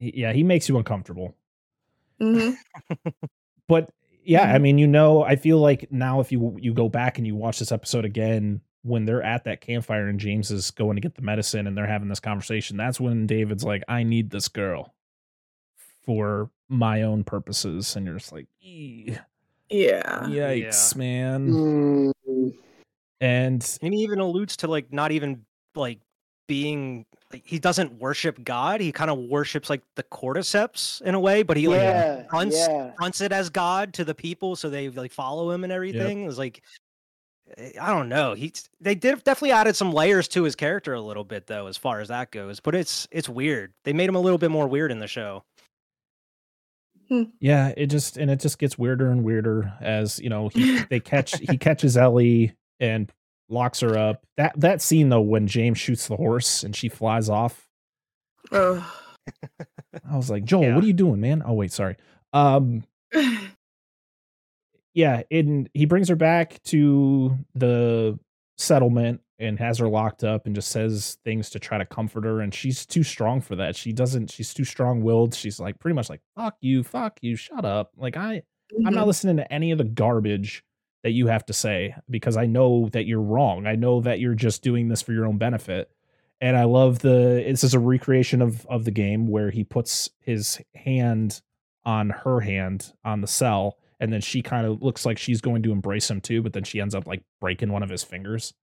[0.00, 1.34] yeah, he makes you uncomfortable.
[2.20, 2.50] hmm
[3.68, 3.90] But
[4.24, 4.62] yeah, I Mhm.
[4.62, 7.58] mean, you know, I feel like now if you you go back and you watch
[7.58, 11.22] this episode again, when they're at that campfire and James is going to get the
[11.22, 14.94] medicine and they're having this conversation, that's when David's like, "I need this girl
[16.04, 19.16] for my own purposes," and you're just like, "Ee,
[19.68, 20.20] Yeah.
[20.22, 21.52] "Yikes, man!"
[22.26, 22.54] Mm,
[23.20, 26.00] And And he even alludes to like not even like
[26.48, 28.80] being like he doesn't worship God.
[28.80, 32.56] He kind of worships like the cordyceps in a way, but he like yeah, fronts
[32.56, 32.90] yeah.
[32.96, 36.24] fronts it as God to the people, so they like follow him and everything.
[36.24, 36.62] It was like
[37.56, 38.34] eh, I don't know.
[38.34, 41.76] He they did definitely added some layers to his character a little bit though, as
[41.76, 42.58] far as that goes.
[42.58, 43.72] But it's it's weird.
[43.84, 45.44] They made him a little bit more weird in the show.
[47.40, 50.98] yeah, it just and it just gets weirder and weirder as you know he they
[50.98, 53.12] catch he catches Ellie and
[53.48, 54.24] locks her up.
[54.36, 57.66] That that scene though when James shoots the horse and she flies off,
[58.52, 58.82] Ugh.
[60.10, 60.74] I was like, Joel, Yeah.
[60.74, 61.42] what are you doing, man?
[61.44, 61.96] Oh wait, sorry.
[62.32, 62.84] Um,
[64.94, 68.18] yeah, and he brings her back to the
[68.56, 72.40] settlement and has her locked up and just says things to try to comfort her
[72.40, 73.76] and she's too strong for that.
[73.76, 75.34] She doesn't she's too strong-willed.
[75.34, 77.92] She's like pretty much like fuck you, fuck you, shut up.
[77.96, 78.42] Like I
[78.84, 79.06] I'm not Mhm.
[79.06, 80.64] listening to any of the garbage
[81.04, 83.66] that you have to say because I know that you're wrong.
[83.66, 85.90] I know that you're just doing this for your own benefit.
[86.40, 90.08] And I love the this is a recreation of of the game where he puts
[90.20, 91.40] his hand
[91.84, 95.62] on her hand on the cell and then she kind of looks like she's going
[95.64, 98.54] to embrace him too, but then she ends up like breaking one of his fingers.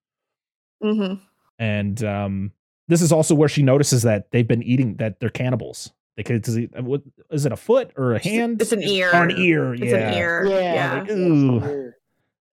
[0.84, 1.19] Mhm.
[1.60, 2.52] And um
[2.88, 5.91] this is also where she notices that they've been eating that they're cannibals.
[6.15, 8.62] They could does he, what, is it a foot or a hand?
[8.62, 9.10] It's an ear.
[9.13, 9.95] Or an ear, It's yeah.
[9.98, 10.45] an ear.
[10.45, 11.00] Yeah, Yeah.
[11.02, 11.85] Like, ooh.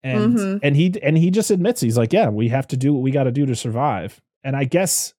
[0.05, 0.59] And Mhm.
[0.63, 3.11] and he and he just admits he's like yeah we have to do what we
[3.11, 4.21] got to do to survive.
[4.43, 5.13] And i guess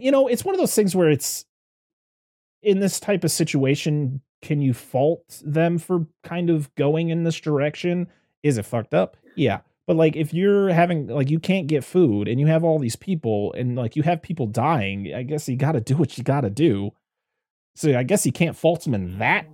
[0.00, 1.44] you know it's one of those things where it's
[2.62, 7.38] in this type of situation can you fault them for kind of going in this
[7.40, 8.06] direction?
[8.42, 9.16] Is it fucked up?
[9.36, 9.60] Yeah.
[9.86, 12.96] But like if you're having like you can't get food and you have all these
[12.96, 16.24] people and like you have people dying i guess you got to do what you
[16.24, 16.92] got to do.
[17.74, 19.46] So i guess you can't fault them in that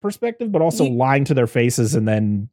[0.00, 2.48] perspective but also lying to their faces and then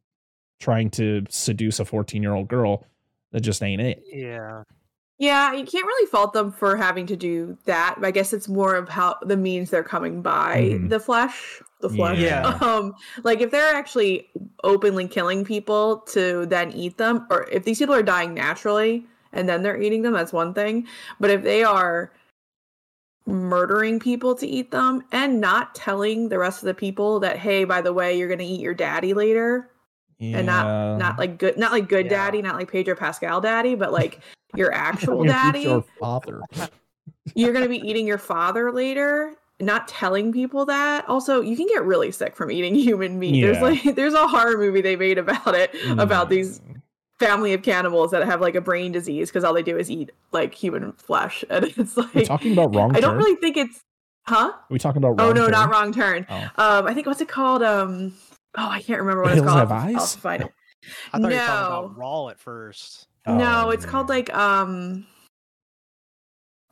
[0.60, 2.86] trying to seduce a 14 year old girl
[3.32, 4.62] that just ain't it Yeah.
[5.18, 7.96] Yeah, you can't really fault them for having to do that.
[8.02, 10.88] I guess it's more of how the means they're coming by Mhm.
[10.88, 11.60] the flesh.
[11.80, 12.18] The flesh.
[12.18, 12.56] Yeah.
[12.62, 14.28] Um, like if they're actually
[14.64, 19.46] openly killing people to then eat them, or if these people are dying naturally and
[19.46, 20.86] then they're eating them, that's one thing.
[21.20, 22.12] But if they are
[23.26, 27.64] murdering people to eat them and not telling the rest of the people that, hey,
[27.64, 29.69] by the way, you're gonna eat your daddy later,
[30.20, 32.10] and not not like good not like good Yeah.
[32.26, 34.20] daddy not like pedro pascal daddy but like
[34.56, 35.60] your actual daddy.
[35.64, 36.40] future father.
[37.34, 41.06] You're going to be eating your father later not telling people that.
[41.08, 43.40] Also you can get really sick from eating human meat.
[43.42, 46.82] There's like there's a horror movie they made about it about these Mm.
[47.18, 50.10] family of cannibals that have like a brain disease because all they do is eat
[50.32, 51.44] like human flesh.
[51.50, 53.18] And it's like talking about wrong i don't turn?
[53.18, 53.80] really think it's
[54.26, 54.52] huh?
[54.52, 55.50] Are we talking about wrong oh no turn?
[55.52, 56.26] not wrong turn.
[56.30, 56.48] Oh.
[56.56, 57.62] um i think what's it called?
[57.62, 58.14] Um
[58.56, 60.16] oh i can't remember what Hills it's called Have I'll Eyes?
[60.16, 60.52] find it
[61.12, 63.06] I thought you were talking about Raw at first.
[63.26, 65.06] no Oh, it's called like um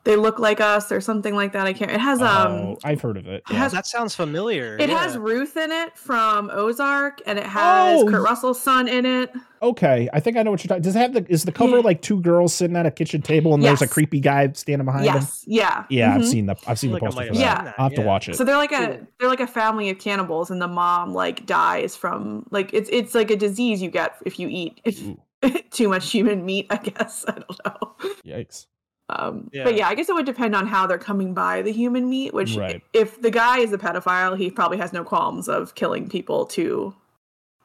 [0.05, 1.67] They look like us or something like that.
[1.67, 1.91] I can't.
[1.91, 2.51] It has um.
[2.53, 3.43] Oh, I've heard of it.
[3.49, 3.57] it yeah.
[3.57, 4.77] has- that sounds familiar.
[4.79, 4.97] It yeah.
[4.97, 9.31] has Ruth in it from Ozark, and it has Oh, Kurt Russell's son in it.
[9.61, 10.83] Okay, I think I know what you're talking.
[10.83, 11.83] Does it have the is the cover Yeah.
[11.83, 15.05] like two girls sitting at a kitchen table and there's a creepy guy standing behind
[15.05, 15.15] them?
[15.15, 16.25] Yes, yeah, Yeah, I've Mhm.
[16.27, 17.39] seen the I've seen the poster might for that.
[17.65, 17.73] Yeah.
[17.77, 18.35] I'll have to watch it.
[18.37, 21.97] So they're like a they're like a family of cannibals, and the mom like dies
[21.97, 25.19] from like it's it's like a disease you get if you eat Ooh,
[25.71, 26.67] too much human meat.
[26.69, 27.95] I guess I don't know.
[28.25, 28.65] yikes.
[29.09, 29.63] Um, Yeah.
[29.63, 32.33] But yeah, I guess it would depend on how they're coming by the human meat.
[32.33, 32.81] Which, Right.
[32.93, 36.93] if the guy is a pedophile, he probably has no qualms of killing people to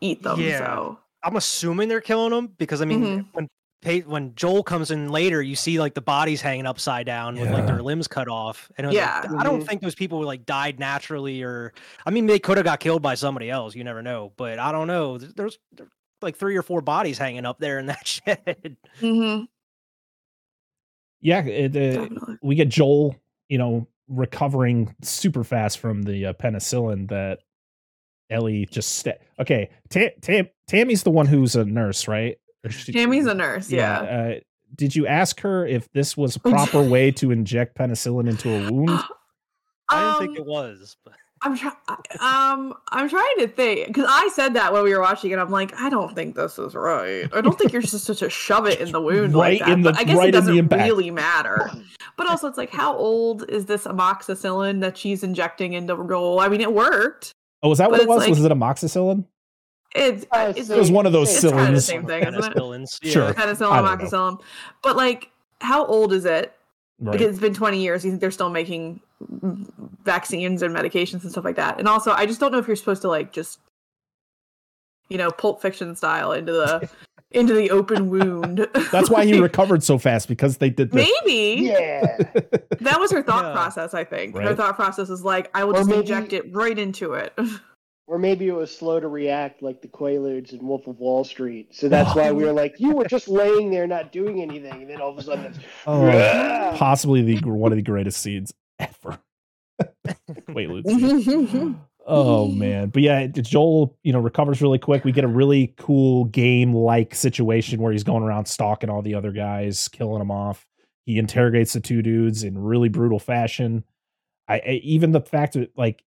[0.00, 0.40] eat them.
[0.40, 0.58] Yeah.
[0.58, 3.26] So I'm assuming they're killing them because I mean, Mhm.
[3.32, 3.48] when
[4.06, 7.66] when Joel comes in later, you see like the bodies hanging upside down with like
[7.66, 9.20] their limbs cut off, and it was Yeah.
[9.30, 11.74] like, I don't think those people were like died naturally, or
[12.06, 13.74] I mean, they could have got killed by somebody else.
[13.74, 15.18] You never know, but I don't know.
[15.18, 15.34] There's,
[15.76, 15.88] there's
[16.22, 18.78] like three or four bodies hanging up there in that shed.
[19.02, 19.48] Mhm,
[21.24, 22.08] Yeah, it, uh,
[22.42, 23.16] we get Joel,
[23.48, 27.38] you know, recovering super fast from the uh, penicillin that
[28.30, 29.70] Ellie just sta- okay.
[29.88, 32.36] Ta- Ta- Tammy's the one who's a nurse, right?
[32.68, 33.70] She- Tammy's a nurse.
[33.70, 34.00] Yeah.
[34.00, 34.34] Uh,
[34.74, 38.70] did you ask her if this was a proper way to inject penicillin into a
[38.70, 38.90] wound?
[39.88, 40.96] I didn't think Um, it was.
[41.04, 41.74] But I'm trying.
[42.20, 45.38] Um, I'm trying to think because I said that when we were watching it.
[45.38, 47.28] I'm like, I don't think this is right.
[47.34, 49.68] I don't think you're just supposed to shove it in the wound Right like that.
[49.68, 51.70] in the- but I guess right it doesn't really matter.
[52.16, 56.40] But also, it's like, how old is this amoxicillin that she's injecting into Joel?
[56.40, 57.32] I mean, it worked.
[57.62, 58.22] Oh, was that what it was?
[58.26, 59.24] it's was it amoxicillin?
[59.94, 62.54] It's, Uh, it's It was one of those It's kinda the same thing, isn't it?
[62.56, 63.10] Penicillins, yeah.
[63.12, 63.28] Sure.
[63.28, 63.96] I penicillin, don't know.
[64.06, 64.40] amoxicillin.
[64.82, 65.30] But like,
[65.60, 66.52] how old is it?
[67.00, 67.12] Right.
[67.18, 69.00] because it's been 20 years you think they're still making
[70.04, 71.78] vaccines and medications and stuff like that.
[71.78, 73.58] And also i just don't know if you're supposed to like just
[75.08, 76.88] you know pulp fiction style into the
[77.30, 78.68] into the open wound.
[78.92, 81.64] That's why he recovered so fast because they did the maybe.
[81.64, 82.16] Yeah.
[82.80, 83.52] that was her thought Yeah.
[83.52, 84.36] process i think.
[84.36, 87.36] Her thought process is like i will Or just maybe- inject it right into it.
[88.06, 91.74] Or maybe it was slow to react like the Quaaludes in Wolf of Wall Street.
[91.74, 92.48] So that's why we oh.
[92.48, 94.82] were like, you were just laying there not doing anything.
[94.82, 98.52] And then all of a sudden it's, oh, possibly the one of the greatest scenes
[98.88, 99.18] ever.
[100.48, 101.74] Wait, Lucy.
[102.06, 105.04] Oh man, but yeah, Joel, you know, recovers really quick.
[105.06, 109.32] We get a really cool game-like situation where he's going around stalking all the other
[109.32, 110.66] guys, killing them off.
[111.06, 113.84] He interrogates the two dudes in really brutal fashion.
[114.46, 116.04] I, I even the fact that like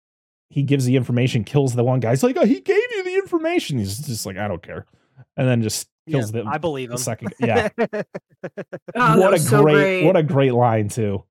[0.52, 2.12] he gives the information, kills the one guy.
[2.12, 3.80] He's like, oh, he gave you the information.
[3.80, 4.86] He's just like, I don't care,
[5.36, 6.48] and then just Yeah, kills them.
[6.48, 7.00] I believe the him.
[7.00, 7.70] second- yeah.
[8.94, 10.06] Oh, what a was so great, great.
[10.06, 11.24] what a great line too.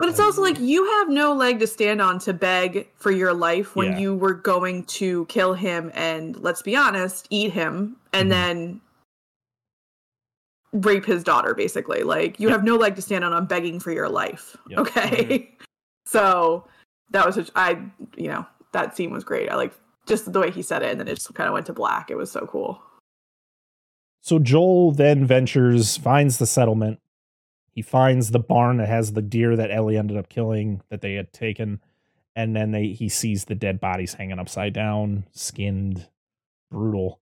[0.00, 3.34] But it's also like you have no leg to stand on to beg for your
[3.34, 3.98] life when Yeah.
[3.98, 8.30] you were going to kill him and let's be honest, eat him and Mhm.
[8.30, 8.80] then
[10.72, 12.02] rape his daughter basically.
[12.02, 14.56] Like you have no leg to stand on on begging for your life.
[14.70, 14.78] Yep.
[14.86, 14.98] Mm-hmm.
[14.98, 15.50] Okay.
[16.06, 16.64] so
[17.10, 17.78] that was such I
[18.16, 19.50] you know, that scene was great.
[19.50, 19.74] I like
[20.06, 22.10] just the way he said it and then it just kind of went to black.
[22.10, 22.80] It was so cool.
[24.22, 26.98] So Joel then ventures, finds the settlement.
[27.80, 31.14] He finds the barn that has the deer that Ellie ended up killing that they
[31.14, 31.80] had taken,
[32.36, 36.06] and then they he sees the dead bodies hanging upside down, skinned,
[36.70, 37.20] brutal.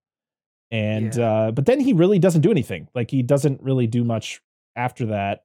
[0.72, 2.88] And uh but then he really doesn't do anything.
[2.92, 4.42] Like he doesn't really do much
[4.74, 5.44] after that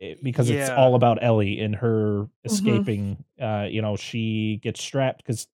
[0.00, 3.24] eh, because it's all about Ellie and her escaping.
[3.42, 5.48] Uh you know, she gets strapped cuz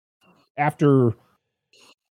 [0.56, 1.14] after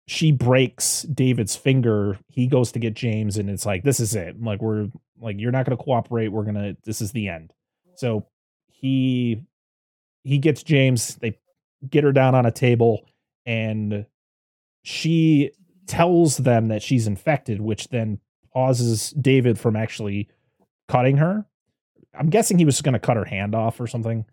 [0.08, 4.42] she breaks David's finger, he goes to get James and it's like this is it.
[4.42, 4.88] Like we're
[5.22, 6.30] like you're not going to cooperate.
[6.30, 7.54] We're going to this is the end.
[7.96, 8.26] So
[8.72, 9.44] he
[10.24, 11.38] he gets James, they
[11.90, 13.06] get her down on a table
[13.46, 14.06] and
[14.84, 15.52] she
[15.88, 18.20] tells them that she's infected, which then
[18.54, 20.30] pauses David from actually
[20.88, 21.46] cutting her.
[22.18, 24.26] I'm guessing he was going to cut her hand off or something,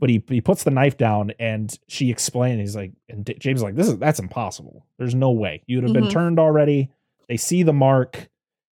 [0.00, 2.60] but he he puts the knife down and she explains.
[2.60, 4.86] He's like, and D- James is like, this is that's impossible.
[4.98, 6.10] There's no way you'd have been Mhm.
[6.10, 6.90] turned already.
[7.28, 8.28] They see the mark,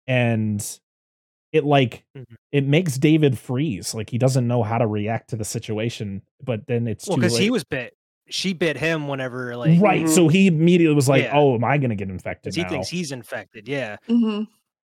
[0.06, 0.60] and
[1.52, 2.24] it like Mhm.
[2.50, 3.94] it makes David freeze.
[3.94, 6.22] Like he doesn't know how to react to the situation.
[6.42, 7.94] But then it's well, because he was bit.
[8.28, 10.04] She bit him whenever like right.
[10.04, 10.08] Mhm.
[10.08, 11.36] So he immediately was like, Yeah.
[11.36, 13.68] "Oh, am I going to get infected?" he now?" thinks he's infected.
[13.68, 13.96] Yeah.
[14.08, 14.44] Mm-hmm.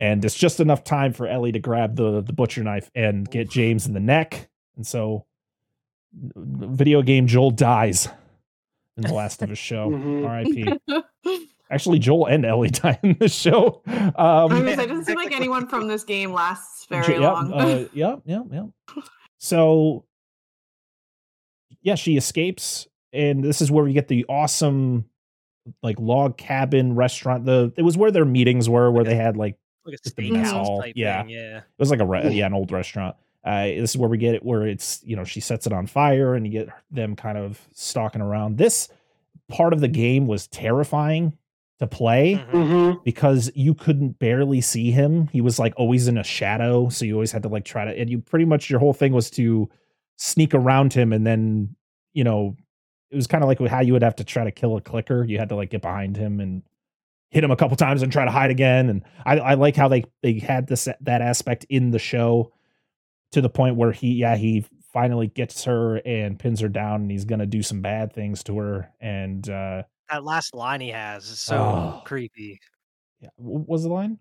[0.01, 3.49] and it's just enough time for Ellie to grab the the butcher knife and get
[3.49, 5.25] James in the neck, and so
[6.37, 8.09] video game Joel dies
[8.97, 9.91] in the last of his show.
[9.91, 10.27] Mhm.
[10.29, 11.45] R.I.P.
[11.71, 13.83] Actually, Joel and Ellie die in this show.
[13.87, 17.19] Um, I was gonna it doesn't seem like anyone from this game lasts very J-
[17.19, 17.51] long.
[17.51, 18.65] Yeah, uh, yeah, yeah, yeah.
[19.39, 20.05] So,
[21.83, 25.07] yeah, she escapes, and this is where we get the awesome,
[25.83, 27.45] like log cabin restaurant.
[27.45, 29.99] The it was where their meetings were, where Like a- they had like Like a
[30.03, 31.23] Just the mess steakhouse hall, type yeah.
[31.23, 31.31] thing.
[31.31, 31.59] Yeah.
[31.59, 33.17] it was like a re- yeah an old restaurant.
[33.45, 35.87] Uh, this is where we get it, where it's you know she sets it on
[35.87, 38.57] fire, and you get them kind of stalking around.
[38.57, 38.89] This
[39.49, 41.37] part of the game was terrifying
[41.81, 42.51] to play Mhm.
[42.53, 42.99] Mm-hmm.
[43.05, 45.29] because you couldn't barely see him.
[45.33, 47.91] He was like always in a shadow, so you always had to like try to
[47.99, 49.69] and you pretty much your whole thing was to
[50.17, 51.75] sneak around him and then,
[52.13, 52.55] you know,
[53.11, 55.25] it was kind of like how you would have to try to kill a clicker.
[55.25, 56.63] You had to like get behind him and
[57.31, 58.89] hit him a couple times and try to hide again.
[58.89, 62.53] And I, I like how they they had this that aspect in the show
[63.33, 67.11] to the point where he yeah, he finally gets her and pins her down and
[67.11, 68.91] he's gonna do some bad things to her.
[69.01, 72.03] And uh That last line he has is so Oh.
[72.05, 72.61] creepy.
[73.21, 74.19] yeah, what was the line?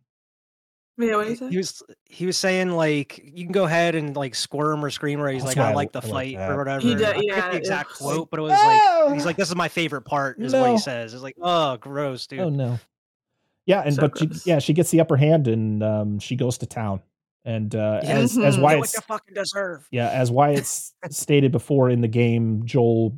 [0.97, 4.15] Yeah, what do you He was he was saying like you can go ahead and
[4.15, 6.51] like squirm or scream where he's That's like I I- like the I fight that.
[6.51, 6.81] or whatever.
[6.81, 9.35] He do- I yeah, the exact it's- quote, but it was "Oh!" like he's like
[9.35, 11.13] this is my favorite part is what he says.
[11.15, 12.39] It's like oh gross, dude.
[12.41, 12.79] Oh no.
[13.65, 16.59] Yeah, and So but she, yeah, she gets the upper hand and um she goes
[16.59, 17.01] to town.
[17.43, 18.09] And uh Yeah.
[18.11, 18.55] as as.
[18.55, 19.87] Get what Wyatt's fucking deserve.
[19.91, 23.17] yeah, as Wyatt's stated before in the game, Joel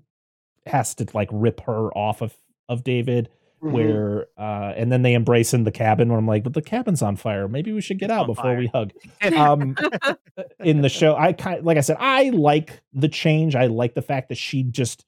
[0.66, 2.34] has to like rip her off of
[2.70, 3.30] of David
[3.64, 3.74] Mm-hmm.
[3.74, 7.02] where uh and then they embrace in the cabin where I'm like, but the cabin's
[7.02, 7.48] on fire.
[7.48, 8.58] Maybe we should get It's out before fire.
[8.60, 8.92] we hug.
[9.34, 9.76] Um
[10.60, 13.56] in the show, I kind like I said, I like the change.
[13.56, 15.06] I like the fact that she just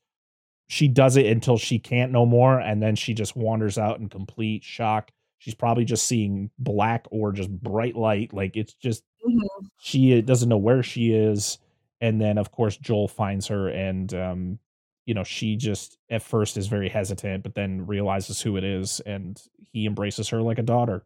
[0.69, 4.07] she does it until she can't no more, and then she just wanders out in
[4.07, 5.11] complete shock.
[5.39, 8.33] She's probably just seeing black or just bright light.
[8.33, 9.41] Like it's just Mhm.
[9.81, 11.57] she doesn't know where she is.
[11.99, 14.59] And then of course Joel finds her and um
[15.07, 18.99] you know, she just at first is very hesitant, but then realizes who it is
[18.99, 19.41] and
[19.71, 21.03] he embraces her like a daughter.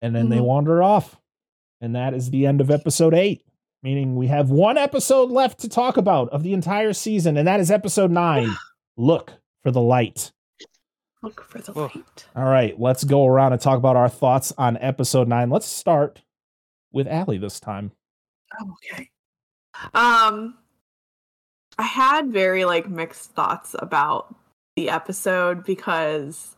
[0.00, 0.44] And then they Mhm.
[0.44, 1.20] wander off.
[1.82, 3.44] And that is the end of episode eight,
[3.82, 7.60] meaning we have one episode left to talk about of the entire season, and that
[7.60, 8.48] is episode nine.
[8.96, 10.32] Look for the light.
[11.22, 11.90] Look for the Whoa.
[11.94, 12.28] light.
[12.36, 15.50] All right, let's go around and talk about our thoughts on episode nine.
[15.50, 16.22] Let's start
[16.92, 17.92] with Alli this time.
[18.60, 19.08] Oh, okay.
[19.94, 20.58] Um,
[21.80, 24.34] I had very like mixed thoughts about
[24.76, 26.54] the episode because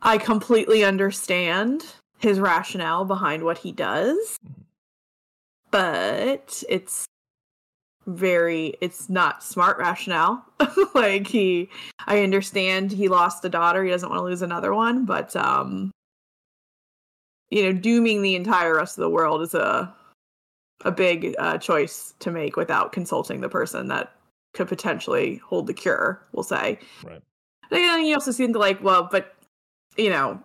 [0.00, 1.84] I completely understand
[2.18, 4.38] his rationale behind what he does,
[5.70, 7.04] but it's
[8.06, 10.42] very it's not smart rationale.
[10.94, 11.68] Like he
[12.06, 15.90] i understand he lost a daughter he doesn't want to lose another one but um
[17.50, 19.94] you know dooming the entire rest of the world is a
[20.84, 24.12] a big uh, choice to make without consulting the person that
[24.54, 26.78] could potentially hold the cure we'll say.
[27.04, 27.14] Right.
[27.14, 27.22] and
[27.70, 29.34] then you also seem to like well but
[29.96, 30.40] you know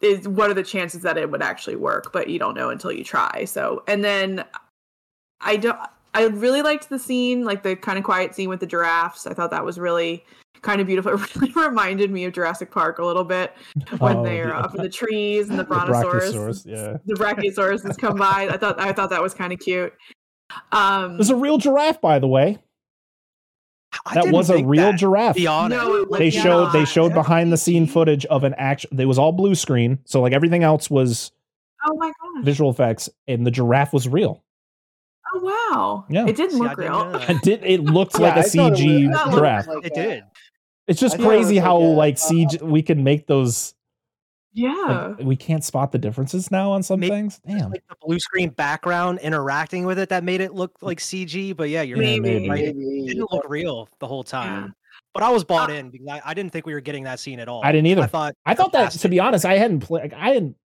[0.00, 2.12] is what are the chances that it would actually work?
[2.12, 3.44] But you don't know until you try.
[3.44, 4.44] So and then
[5.42, 5.78] i don't
[6.14, 9.32] i really liked the scene like the kind of quiet scene with the giraffes i
[9.34, 10.24] thought that was really
[10.62, 13.52] kind of beautiful it really reminded me of jurassic park a little bit
[13.98, 16.96] when Oh, they're the- up in the trees and the brontosaurus, the brontosaurus Brachiosaurus, yeah.
[17.06, 19.92] the brachiosauruses come by i thought i thought that was kind of cute
[20.70, 22.58] um There's a real giraffe, by the way.
[24.06, 25.34] I That was a real that, giraffe.
[25.36, 25.82] to Be honest.
[25.82, 26.42] No, it was they Yeah.
[26.42, 28.90] showed they showed behind the scene footage of an action.
[29.00, 31.32] It was all blue screen, so like everything else was
[31.86, 34.41] oh my gosh visual effects, and the giraffe was real.
[35.34, 36.26] Oh wow Yeah.
[36.26, 37.22] it didn't See, I look didn't real.
[37.36, 37.64] It did.
[37.64, 39.66] It looked Yeah, like a I thought it CG was- I it giraffe.
[39.68, 40.24] like It a- did.
[40.88, 43.26] It's just I thought it crazy how like a, like uh, CG we can make
[43.26, 43.74] those.
[44.52, 47.40] yeah Like, we can't spot the differences now on some Maybe things.
[47.46, 47.70] Damn.
[47.70, 51.56] Like the blue screen background interacting with it that made it look like CG.
[51.56, 52.48] But yeah, you're Yeah, maybe.
[52.50, 52.64] right.
[52.64, 54.30] It didn't look real the whole Yeah.
[54.30, 54.74] time.
[55.14, 57.38] But I was bought in because I, I didn't think we were getting that scene
[57.38, 57.60] at all.
[57.64, 58.02] I didn't either.
[58.02, 60.12] I thought I thought that to be honest, I hadn't played.
[60.14, 60.56] I hadn't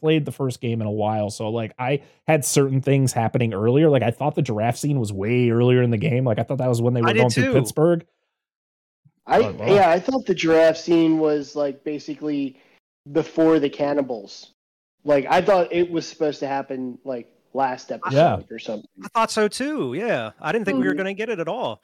[0.00, 3.88] played the first game in a while, so like I had certain things happening earlier.
[3.88, 6.24] Like I thought the giraffe scene was way earlier in the game.
[6.24, 7.52] Like I thought that was when they were did going through.
[7.52, 8.06] Pittsburgh.
[9.26, 9.66] I Oh, wow.
[9.74, 12.56] yeah, I thought the giraffe scene was like basically
[13.12, 14.52] before the cannibals.
[15.04, 18.40] Like I thought it was supposed to happen like last episode Yeah.
[18.50, 18.88] or something.
[19.04, 19.94] I thought so too.
[19.94, 20.98] Yeah, I didn't think we were Mhm.
[20.98, 21.82] going to get it at all.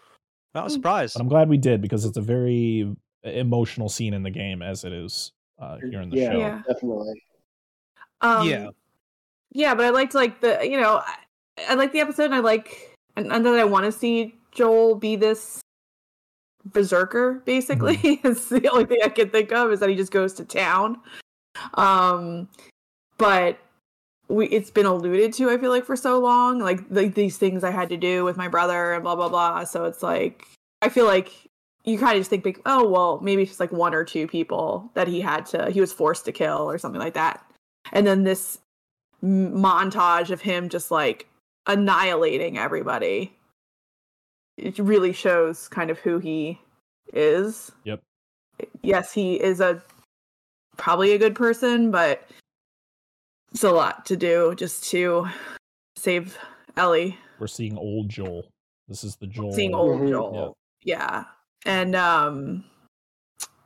[0.55, 0.77] I was Mm.
[0.77, 1.15] surprised.
[1.15, 2.95] But I'm glad we did because it's a very
[3.25, 6.39] emotional scene in the game as it is uh, here in the yeah, show.
[6.39, 6.63] Yeah.
[6.67, 7.23] definitely.
[8.25, 8.69] Um, Yeah.
[9.53, 11.17] yeah, but I liked like the you know I,
[11.71, 12.25] I like the episode.
[12.25, 15.61] And I like and, and then I want to see Joel be this
[16.65, 17.43] berserker.
[17.45, 20.45] Basically, it's the only thing I can think of is that he just goes to
[20.45, 21.01] town.
[21.75, 22.49] Um,
[23.19, 23.59] but
[24.29, 25.51] we it's been alluded to.
[25.51, 28.39] I feel like for so long, like like these things I had to do with
[28.39, 29.65] my brother and blah blah blah.
[29.65, 30.47] So it's like
[30.81, 31.31] I feel like
[31.85, 34.27] you kind of just think like, oh well, maybe it's just like one or two
[34.27, 37.45] people that he had to he was forced to kill or something like that
[37.93, 38.59] and then this
[39.23, 41.29] m- montage of him just like
[41.67, 43.33] annihilating everybody
[44.57, 46.59] it really shows kind of who he
[47.13, 48.01] is Yep.
[48.83, 49.83] yes he is a
[50.77, 52.29] probably a good person but
[53.53, 55.29] it's a lot to do just to
[55.97, 56.37] save
[56.77, 57.17] Ellie.
[57.39, 58.49] We're seeing old Joel.
[58.89, 59.53] This is the Joel.
[59.53, 60.09] Seeing old Mhm.
[60.09, 60.57] Joel.
[60.83, 61.27] Yeah.
[61.65, 62.65] And um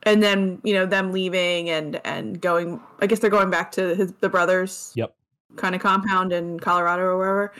[0.04, 3.94] and then, you know, them leaving and and going I guess they're going back to
[3.94, 5.14] his the brothers Yep.
[5.56, 7.52] kind of compound in Colorado or wherever.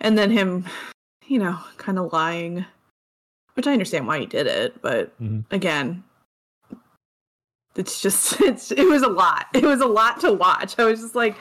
[0.00, 0.64] And then him,
[1.26, 2.64] you know, kind of lying.
[3.54, 5.44] Which I understand why he did it, but Mhm.
[5.50, 6.04] again,
[7.74, 9.46] it's just it's it was a lot.
[9.54, 10.78] It was a lot to watch.
[10.78, 11.36] I was just like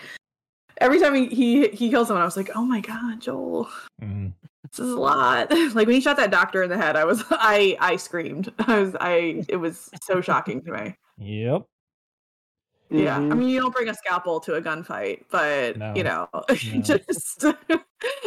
[0.80, 3.70] every time he he, he kills someone, I was like, oh my god, Joel,
[4.02, 4.34] Mhm.
[4.72, 5.50] This is a lot.
[5.76, 8.52] Like when he shot that doctor in the head, I was I I screamed.
[8.60, 10.96] I was I it was so shocking to me.
[11.18, 11.64] Yep.
[12.92, 13.38] Yeah, I Mhm.
[13.40, 15.94] mean you don't bring a scalpel to a gunfight, but No.
[15.96, 16.46] you know, No.
[16.82, 17.46] just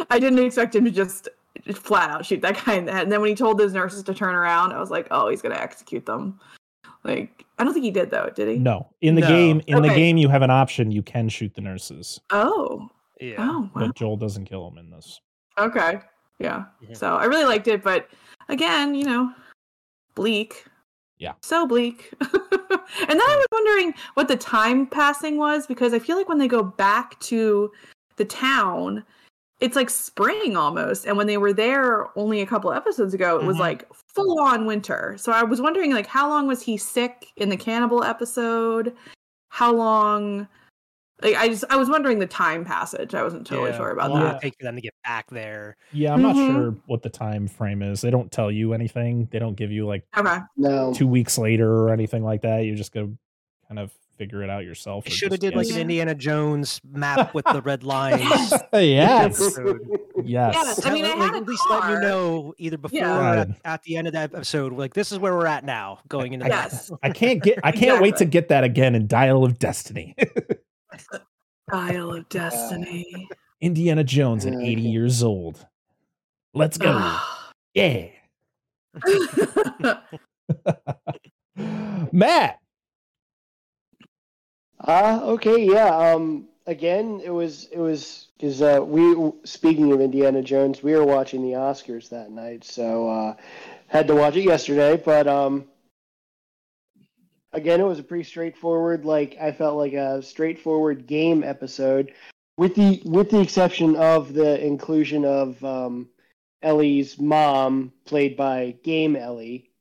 [0.09, 1.29] I didn't expect him to just
[1.65, 3.03] just flat out shoot that guy in the head.
[3.03, 5.41] And then when he told those nurses to turn around, I was like, oh, he's
[5.41, 6.39] gonna execute them.
[7.03, 8.57] Like I don't think he did though, did he?
[8.59, 8.89] No.
[9.01, 9.27] In the No.
[9.27, 10.91] game, in the game, you have an option.
[10.91, 13.35] You can shoot the nurses, Oh, Yeah.
[13.39, 13.69] oh, wow.
[13.87, 15.19] but Joel doesn't kill them in this.
[15.57, 15.99] Okay.
[16.39, 16.65] Yeah.
[16.83, 16.95] Mhm.
[16.97, 18.07] So I really liked it, but
[18.47, 19.31] again, you know,
[20.15, 20.65] bleak.
[21.17, 21.33] Yeah.
[21.41, 22.13] So bleak.
[22.21, 22.29] and
[23.09, 26.47] then I was wondering what the time passing was because I feel like when they
[26.47, 27.71] go back to
[28.15, 29.03] the town,
[29.59, 31.05] it's like spring almost.
[31.05, 33.59] And when they were there only a couple episodes ago, it was Mhm.
[33.59, 35.15] like full on winter.
[35.17, 38.95] So I was wondering like how long was he sick in the cannibal episode?
[39.49, 40.47] How long
[41.21, 43.13] like I just I was wondering the time passage.
[43.15, 44.25] I wasn't totally Yeah, sure about long that.
[44.27, 45.77] would it take for them to get back there?
[45.91, 46.51] Yeah, I'm not Mhm.
[46.53, 48.01] sure what the time frame is.
[48.01, 49.27] They don't tell you anything.
[49.31, 50.37] They don't give you like Okay.
[50.57, 50.93] No.
[50.93, 52.59] two weeks later or anything like that.
[52.65, 53.11] You just go
[53.67, 55.07] kind of figure it out yourself.
[55.07, 58.19] or Should have just did like an Indiana Jones map with the red lines.
[58.73, 59.39] yes.
[59.41, 59.79] episode.
[60.25, 60.53] Yes.
[60.55, 60.85] Yes.
[60.85, 63.17] I mean, I had a at least let you know either before Yeah.
[63.17, 64.73] or at, at the end of that episode.
[64.73, 66.91] Like this is where we're at now, going into Yes.
[67.01, 70.15] I can't get I can't wait to get that again in Dial of Destiny.
[71.71, 73.27] Dial of Destiny.
[73.61, 75.65] Indiana Jones at 80 years old.
[76.53, 77.17] Let's go.
[77.75, 78.07] Yeah.
[82.11, 82.59] Matt.
[84.81, 85.95] Ah, okay, yeah.
[85.95, 91.05] Um, again, it was it was because uh, we speaking of Indiana Jones, we were
[91.05, 93.35] watching the Oscars that night, so uh,
[93.87, 94.95] had to watch it yesterday.
[94.97, 95.65] But um,
[97.53, 99.05] again, it was a pretty straightforward.
[99.05, 102.13] Like I felt like a straightforward game episode,
[102.57, 106.09] with the with the exception of the inclusion of um,
[106.61, 109.71] Ellie's mom, played by Game Ellie,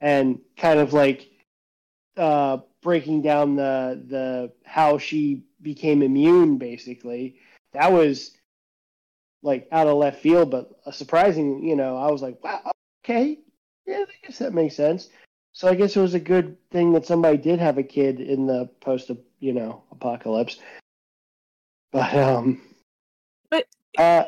[0.00, 1.28] and kind of like
[2.16, 7.36] uh, breaking down the the how she became immune basically
[7.72, 8.36] that was
[9.42, 12.70] like out of left field but a surprising you know i was like wow
[13.04, 13.38] okay
[13.86, 15.08] yeah i guess that makes sense
[15.52, 18.46] so i guess it was a good thing that somebody did have a kid in
[18.46, 20.58] the post you know apocalypse
[21.92, 22.60] but um
[23.50, 23.66] But-
[23.98, 24.24] uh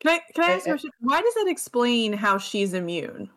[0.00, 0.72] Can I can I ask Eh, a eh.
[0.74, 0.90] question?
[1.00, 3.30] Why does that explain how she's immune?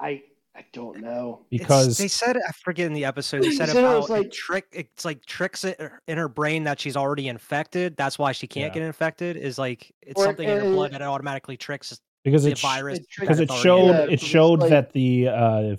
[0.00, 0.22] i
[0.54, 3.68] i don't know It's- Because they said I forget in the episode they They said
[3.68, 5.78] said it about was like like- trick it's like tricks it
[6.08, 7.96] in her brain that she's already infected.
[7.96, 8.80] That's why she can't Yeah.
[8.80, 9.36] get infected.
[9.36, 12.98] Is like it's Or- something in her blood that automatically tricks because it virus.
[13.18, 15.76] because it showed Yeah, it showed like- that the uh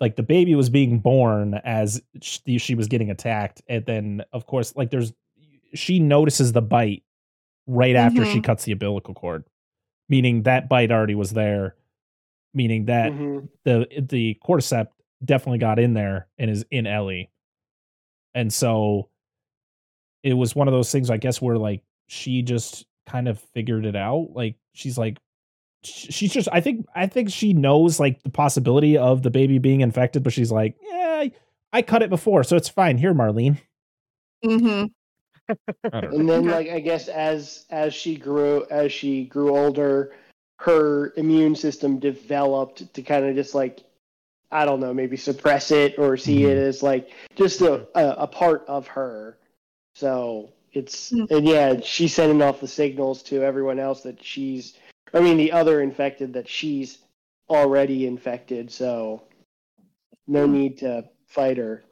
[0.00, 4.46] like the baby was being born as she, she was getting attacked and then of
[4.46, 5.12] course like there's
[5.74, 7.04] she notices the bite
[7.68, 8.44] right after she Mhm.
[8.44, 9.44] cuts the umbilical cord
[10.08, 11.76] meaning that bite already was there
[12.52, 13.48] meaning that Mhm.
[13.64, 14.88] the the cordyceps
[15.24, 17.30] definitely got in there and is in Ellie.
[18.34, 19.08] And so
[20.24, 23.86] it was one of those things I guess where like she just kind of figured
[23.86, 24.30] it out.
[24.34, 25.21] Like she's like sh-
[25.84, 29.80] she's just I think I think she knows like the possibility of the baby being
[29.80, 31.32] infected but she's like, "Yeah, I,
[31.72, 32.98] I cut it before, so it's fine.
[32.98, 33.58] Here, Marlene."
[34.44, 34.86] Mm-hmm.
[35.92, 36.18] I don't know.
[36.20, 40.14] and then like i guess as as she grew as she grew older
[40.60, 43.80] her immune system developed to kind of just like
[44.50, 48.26] i don't know maybe suppress it or see it as like just a, a, a
[48.26, 49.36] part of her
[49.94, 51.30] so it's Mm.
[51.30, 54.74] and yeah she's sending off the signals to everyone else that she's
[55.14, 56.98] i mean the other infected that she's
[57.50, 59.22] already infected so
[60.26, 60.52] no Hmm.
[60.52, 61.82] need to fight her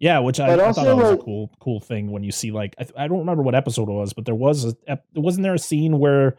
[0.00, 2.30] Yeah, which I, But I thought also, that was a cool cool thing when you
[2.32, 5.04] see like I, I don't remember what episode it was, but there was a ep-
[5.14, 6.36] wasn't there a scene where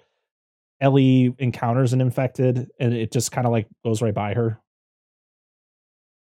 [0.80, 4.60] Ellie encounters an infected and it just kind of like goes right by her.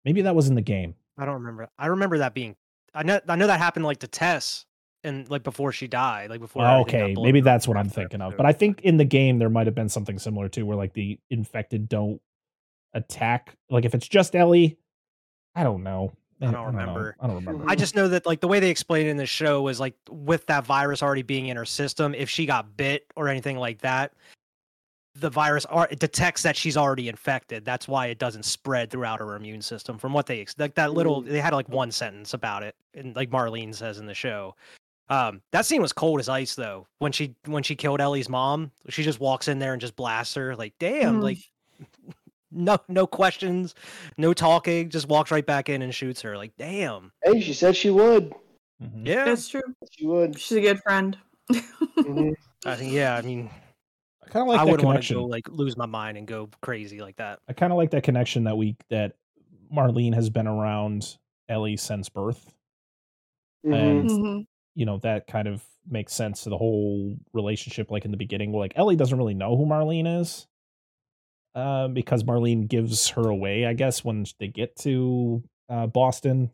[0.04, 0.94] Maybe that was in the game.
[1.18, 1.68] I don't remember.
[1.80, 2.56] I remember that being.
[2.94, 3.20] I know.
[3.28, 4.66] I know that happened like to Tess,
[5.06, 6.66] and like before she died, like before.
[6.66, 8.36] Oh, okay, maybe that's what I'm thinking of.
[8.36, 10.94] But I think in the game there might have been something similar too, where like
[10.94, 12.20] the infected don't
[12.94, 13.56] attack.
[13.70, 14.78] Like if it's just Ellie,
[15.54, 16.12] I don't know.
[16.42, 16.66] I don't know.
[16.66, 17.16] remember.
[17.20, 17.66] I don't remember.
[17.68, 19.96] I just know that like the way they explained it in the show was like
[20.10, 23.80] with that virus already being in her system, if she got bit or anything like
[23.82, 24.14] that,
[25.16, 27.64] the virus are, it detects that she's already infected.
[27.64, 29.98] That's why it doesn't spread throughout her immune system.
[29.98, 31.30] From what they ex- like that little, mm.
[31.30, 34.56] they had like one sentence about it, and like Marlene says in the show.
[35.10, 36.88] Um, that scene was cold as ice though.
[37.00, 40.34] When she when she killed Ellie's mom, she just walks in there and just blasts
[40.36, 40.56] her.
[40.56, 41.24] Like, damn, Mm.
[41.24, 41.38] like
[42.52, 43.76] no no questions,
[44.18, 46.36] no talking, just walks right back in and shoots her.
[46.38, 48.34] Like, damn, Hey, she said she would.
[48.82, 49.06] Mhm.
[49.08, 49.26] yeah.
[49.26, 49.62] That's true.
[49.92, 50.40] She would.
[50.40, 51.18] She's a good friend.
[51.52, 52.34] Mhm.
[52.66, 53.16] I think yeah.
[53.16, 53.50] I mean,
[54.24, 55.18] I kind of like I that wouldn't want to connection.
[55.18, 57.40] go like lose my mind and go crazy like that.
[57.48, 59.14] I kind of like that connection that we that
[59.72, 62.52] Marlene has been around Ellie since birth,
[63.66, 63.74] Mhm.
[63.76, 64.48] and Mhm.
[64.76, 67.90] You know that kind of makes sense to the whole relationship.
[67.92, 70.48] Like in the beginning, where like Ellie doesn't really know who Marlene is,
[71.56, 73.66] uh, because Marlene gives her away.
[73.66, 76.52] I guess when they get to uh, Boston,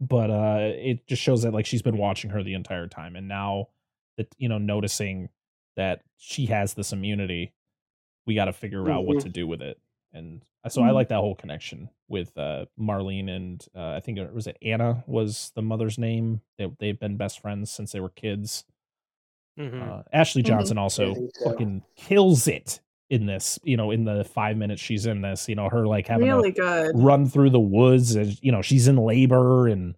[0.00, 3.28] but uh, it just shows that like she's been watching her the entire time, and
[3.28, 3.68] now
[4.16, 5.28] that you know noticing
[5.76, 7.52] that she has this immunity,
[8.26, 9.22] we got to figure out what Mhm.
[9.22, 9.80] to do with it.
[10.12, 10.94] And so I Mhm.
[10.94, 15.04] like that whole connection with uh, Marlene and uh, I think it was it Anna
[15.06, 16.40] was the mother's name.
[16.56, 18.64] They they've been best friends since they were kids.
[19.56, 20.46] hmm Uh, Ashley Mhm.
[20.46, 21.44] Johnson also think so.
[21.50, 23.58] fucking kills it in this.
[23.62, 26.52] You know, in the five minutes she's in this, you know, her like having Really
[26.52, 26.92] to good.
[26.98, 29.94] run through the woods and you know she's in labor and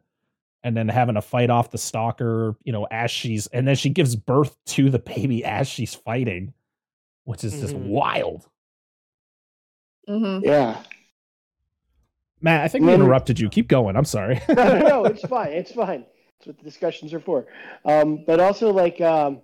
[0.62, 2.56] and then having to fight off the stalker.
[2.64, 6.52] You know, as she's and then she gives birth to the baby as she's fighting,
[7.24, 7.88] which is just Mhm.
[7.88, 8.48] wild.
[10.10, 10.82] Hmm Yeah.
[12.40, 13.48] Matt, I think we interrupted you.
[13.48, 13.96] Keep going.
[13.96, 14.40] I'm sorry.
[14.48, 15.52] no, no, no, it's fine.
[15.52, 16.04] It's fine.
[16.38, 17.46] That's what the discussions are for.
[17.84, 19.42] Um, but also, like, um,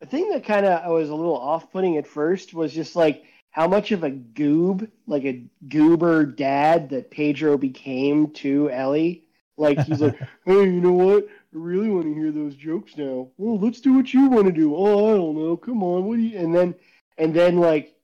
[0.00, 3.24] the thing that kind of I was a little off-putting at first was just like
[3.50, 9.24] how much of a goob, like a goober dad that Pedro became to Ellie.
[9.56, 10.16] Like he's like,
[10.46, 11.24] hey, you know what?
[11.26, 13.28] I really want to hear those jokes now.
[13.36, 14.74] Well, let's do what you want to do.
[14.74, 15.56] Oh, I don't know.
[15.56, 16.38] Come on, what do you?
[16.38, 16.74] And then,
[17.18, 17.94] and then like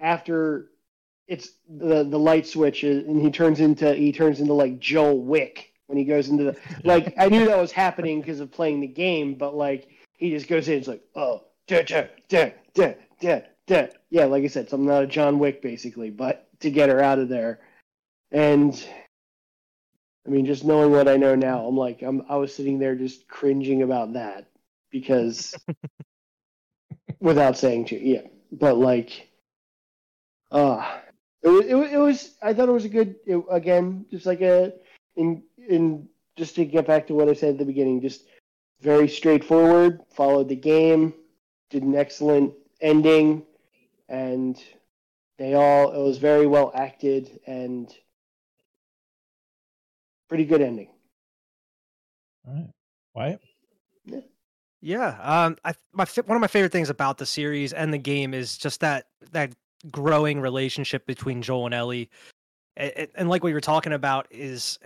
[0.00, 0.70] after
[1.28, 5.22] it's the the light switch uh, and he turns into he turns into like Joel
[5.22, 8.80] Wick when he goes into the like I knew that was happening because of playing
[8.80, 12.94] the game, but like he just goes in, it's like oh da da da da
[13.20, 13.86] da da.
[14.10, 17.18] Yeah, like I said, something out of John Wick basically, but to get her out
[17.18, 17.60] of there,
[18.30, 18.72] and
[20.26, 22.94] I mean just knowing what I know now, I'm like I'm I was sitting there
[22.94, 24.48] just cringing about that
[24.90, 25.54] because
[27.20, 28.22] without saying to yeah,
[28.52, 29.28] but like
[30.50, 30.98] uh
[31.42, 34.26] it was, it was, it was I thought it was a good it, again just
[34.26, 34.72] like a
[35.16, 38.24] in in just to get back to what I said at the beginning just
[38.80, 41.14] very straightforward followed the game
[41.70, 43.44] did an excellent ending
[44.08, 44.62] and
[45.38, 47.92] they all it was very well acted and
[50.28, 50.88] pretty good ending
[52.46, 52.70] All right.
[53.14, 53.40] Wyatt?
[54.82, 58.34] Yeah, um, I my one of my favorite things about the series and the game
[58.34, 59.52] is just that that
[59.90, 62.10] growing relationship between Joel and Ellie,
[62.78, 64.78] A- a- and, like what you were talking about is,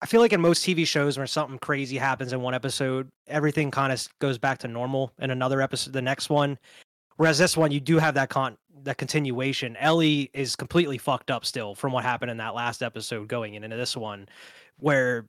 [0.00, 3.70] I feel like in most TV shows where something crazy happens in one episode, everything
[3.70, 6.58] kind of goes back to normal in another episode, the next one.
[7.16, 9.76] Whereas this one, you do have that con that continuation.
[9.76, 13.76] Ellie is completely fucked up still from what happened in that last episode going into
[13.76, 14.28] this one,
[14.78, 15.26] where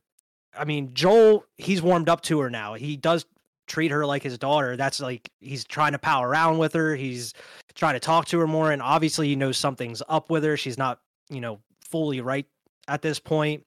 [0.57, 2.73] I mean, Joel, he's warmed up to her now.
[2.73, 3.25] He does
[3.67, 4.75] treat her like his daughter.
[4.75, 6.95] That's like he's trying to pal around with her.
[6.95, 7.33] He's
[7.75, 8.71] trying to talk to her more.
[8.71, 10.57] And obviously, he knows something's up with her.
[10.57, 10.99] She's not,
[11.29, 12.45] you know, fully right
[12.87, 13.65] at this point.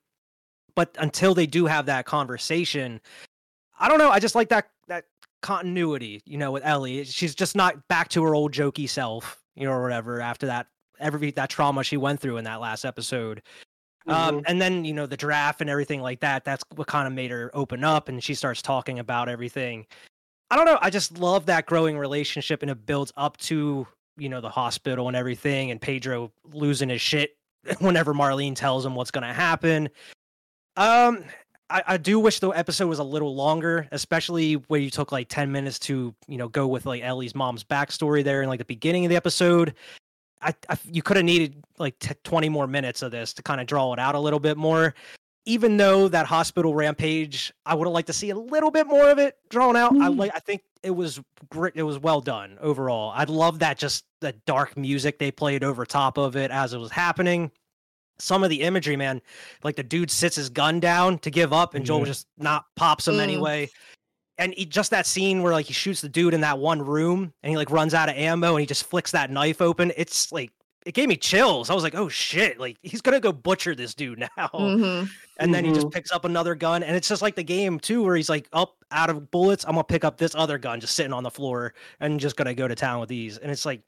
[0.74, 3.00] But until they do have that conversation,
[3.78, 4.10] I don't know.
[4.10, 5.04] I just like that that
[5.42, 7.04] continuity, you know, with Ellie.
[7.04, 10.66] She's just not back to her old jokey self, you know, or whatever after that
[10.98, 13.42] every that trauma she went through in that last episode.
[14.08, 14.44] Um, Mhm.
[14.46, 16.44] and then you know the draft and everything like that.
[16.44, 19.86] That's what kind of made her open up, and she starts talking about everything.
[20.50, 20.78] I don't know.
[20.80, 23.86] I just love that growing relationship, and it builds up to
[24.16, 27.36] you know the hospital and everything, and Pedro losing his shit
[27.80, 29.88] whenever Marlene tells him what's going to happen.
[30.76, 31.24] Um,
[31.68, 35.28] I, I do wish the episode was a little longer, especially where you took like
[35.28, 38.64] ten minutes to you know go with like Ellie's mom's backstory there in like the
[38.66, 39.74] beginning of the episode.
[40.42, 43.60] I, I you could have needed like t- 20 more minutes of this to kind
[43.60, 44.94] of draw it out a little bit more.
[45.48, 49.08] Even though that hospital rampage, I would have liked to see a little bit more
[49.10, 49.92] of it drawn out.
[49.92, 50.18] I Mm.
[50.18, 51.20] like I think it was
[51.50, 51.74] great.
[51.76, 53.12] It was well done overall.
[53.14, 56.78] I love that just the dark music they played over top of it as it
[56.78, 57.50] was happening.
[58.18, 59.20] Some of the imagery, man,
[59.62, 62.04] like the dude sits his gun down to give up, and Joel Yeah.
[62.06, 63.20] just not pops him Mm.
[63.20, 63.70] anyway
[64.38, 67.32] and he, just that scene where like he shoots the dude in that one room
[67.42, 70.30] and he like runs out of ammo and he just flicks that knife open it's
[70.32, 70.50] like
[70.84, 71.68] it gave me chills.
[71.68, 74.48] I was like, oh shit, like he's gonna go butcher this dude now.
[74.54, 75.08] Mhm.
[75.38, 75.92] And then he just Mhm.
[75.92, 78.76] picks up another gun, and it's just like the game too, where he's like, up
[78.92, 81.74] out of bullets, I'm gonna pick up this other gun just sitting on the floor
[82.00, 83.36] and just gonna go to town with these.
[83.36, 83.80] And it's like,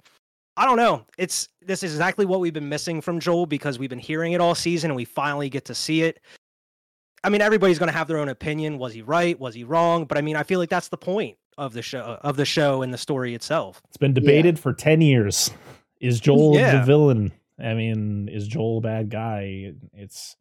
[0.57, 1.07] I don't know.
[1.19, 4.41] It's this is exactly what we've been missing from Joel because we've been hearing it
[4.41, 6.19] all season and we finally get to see it.
[7.25, 8.79] I mean, everybody's gonna have their own opinion.
[8.79, 9.39] Was he right?
[9.39, 10.05] Was he wrong?
[10.05, 12.83] But I mean, I feel like that's the point of the show of the show
[12.83, 13.83] and the story itself.
[13.89, 15.51] It's been debated for 10 years.
[16.01, 16.79] Is Joel Yeah.
[16.79, 17.33] the villain?
[17.59, 19.73] I mean, is Joel a bad guy?
[19.93, 20.37] It's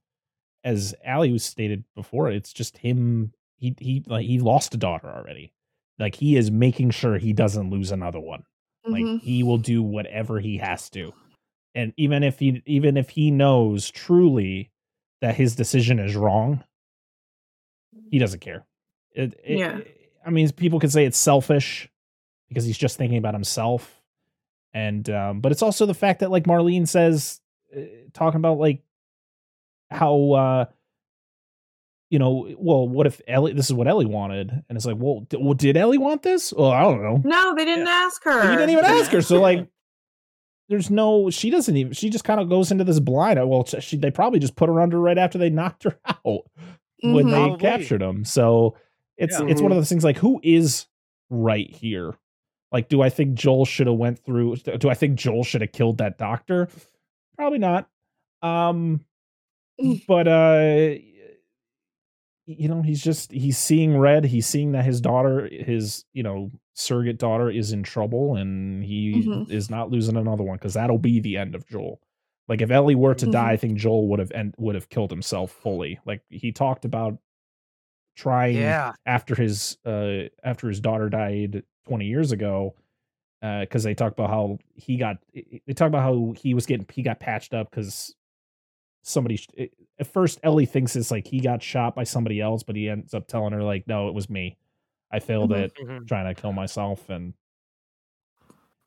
[0.64, 5.08] as Alli was stated before, it's just him he he like he lost a daughter
[5.08, 5.52] already.
[5.98, 8.44] Like he is making sure he doesn't lose another one.
[8.86, 9.22] Like Mhm.
[9.22, 11.12] he will do whatever he has to.
[11.74, 14.70] And even if he even if he knows truly
[15.22, 16.64] that his decision is wrong,
[18.12, 18.66] he doesn't care.
[19.14, 19.80] It, it- Yeah.
[20.26, 21.90] I mean, people could say it's selfish
[22.50, 24.02] because he's just thinking about himself.
[24.74, 27.40] And um but it's also the fact that like Marlene says
[27.76, 27.80] uh,
[28.14, 28.82] talking about like
[29.90, 30.66] how uh
[32.10, 33.52] you know, well, what if Ellie?
[33.54, 36.54] This is what Ellie wanted, and it's like, well, d- well did Ellie want this?
[36.54, 37.22] Well, I don't know.
[37.26, 38.44] No, they didn't ask her.
[38.52, 39.22] You didn't even ask her.
[39.22, 39.68] So like,
[40.70, 41.30] there's no.
[41.30, 41.92] She doesn't even.
[41.92, 43.38] She just kind of goes into this blind.
[43.50, 46.44] Well, she, they probably just put her under right after they knocked her out
[47.04, 47.30] when Mhm.
[47.32, 47.58] they Probably.
[47.60, 48.24] captured him.
[48.26, 48.76] So
[49.18, 49.48] it's Yeah.
[49.48, 50.04] it's one of those things.
[50.04, 50.88] Like, who is
[51.30, 52.14] right here?
[52.72, 54.58] Like, do I think Joel should have went through?
[54.58, 56.68] Do I think Joel should have killed that doctor?
[57.36, 57.90] Probably not.
[58.42, 59.06] Um,
[60.08, 60.96] but uh
[62.50, 66.50] you know he's just he's seeing red he's seeing that his daughter his you know
[66.74, 69.52] surrogate daughter is in trouble and he Mhm.
[69.52, 72.00] is not losing another one because that'll be the end of joel
[72.48, 75.12] like if ellie were to die i think joel would have and would have killed
[75.12, 77.18] himself fully like he talked about
[78.16, 78.94] trying Yeah.
[79.06, 82.76] after his uh after his daughter died 20 years ago
[83.42, 87.04] because they talk about how he got they talk about how he was getting he
[87.04, 88.16] got patched up because
[89.04, 92.64] somebody sh- it- at first ellie thinks it's like he got shot by somebody else
[92.64, 94.58] but he ends up telling her like no it was me
[95.12, 95.64] i failed Mhm.
[95.64, 96.08] at Mhm.
[96.08, 97.34] trying to kill myself and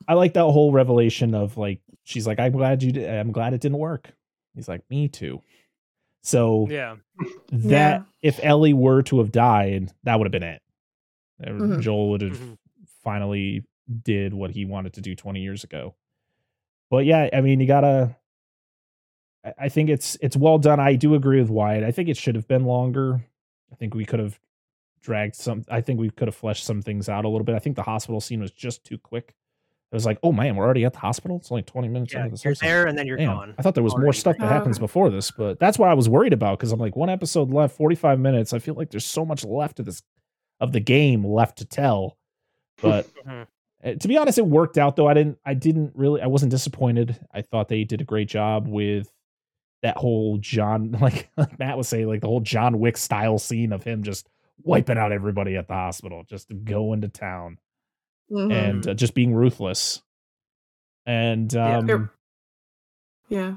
[0.09, 3.53] i like that whole revelation of like she's like i'm glad you did i'm glad
[3.55, 4.12] it didn't work
[4.55, 5.42] he's like me too
[6.22, 6.96] so Yeah.
[7.53, 8.03] that Yeah.
[8.22, 10.62] if ellie were to have died that would have been it
[11.42, 11.80] Uh, Mhm.
[11.80, 12.59] joel would have Mhm.
[13.03, 13.64] finally
[14.03, 15.94] did what he wanted to do 20 years ago
[16.90, 18.16] but yeah i mean you gotta
[19.44, 20.78] I- I think it's it's well done.
[20.80, 21.82] I do agree with Wyatt.
[21.82, 23.22] I think it should have been longer.
[23.72, 24.38] I think we could have
[25.01, 25.64] dragged some.
[25.66, 27.55] I think we could have fleshed some things out a little bit.
[27.55, 29.34] I think the hospital scene was just too quick.
[29.93, 31.38] It was like, oh man, we're already at the hospital.
[31.38, 32.24] It's only twenty minutes Yeah.
[32.24, 32.64] into the You're episode.
[32.66, 33.55] there and then you're Damn, gone.
[33.59, 36.09] I thought there was more stuff that happens before this, but that's what I was
[36.09, 38.53] worried about because I'm like, one episode left, 45 minutes.
[38.53, 40.03] I feel like there's so much left of this
[40.61, 42.18] of the game left to tell.
[42.80, 43.47] But Mhm.
[43.84, 45.09] uh, to be honest, it worked out though.
[45.09, 47.18] I didn't I didn't really I wasn't disappointed.
[47.34, 49.11] I thought they did a great job with
[49.82, 53.72] that whole John like, like Matt was saying, like the whole John Wick style scene
[53.72, 54.28] of him just
[54.62, 57.59] wiping out everybody at the hospital, just going to town
[58.31, 58.53] Mhm.
[58.53, 60.03] and uh, just being ruthless.
[61.07, 61.78] And Yeah.
[61.78, 62.01] um Yep.
[63.28, 63.57] yeah.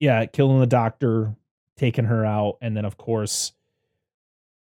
[0.00, 1.34] yeah, killing the doctor,
[1.76, 3.52] taking her out, and then of course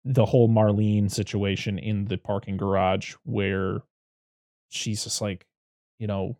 [0.04, 3.82] the whole Marlene situation in the parking garage where
[4.70, 5.46] she's just like,
[6.00, 6.38] you know,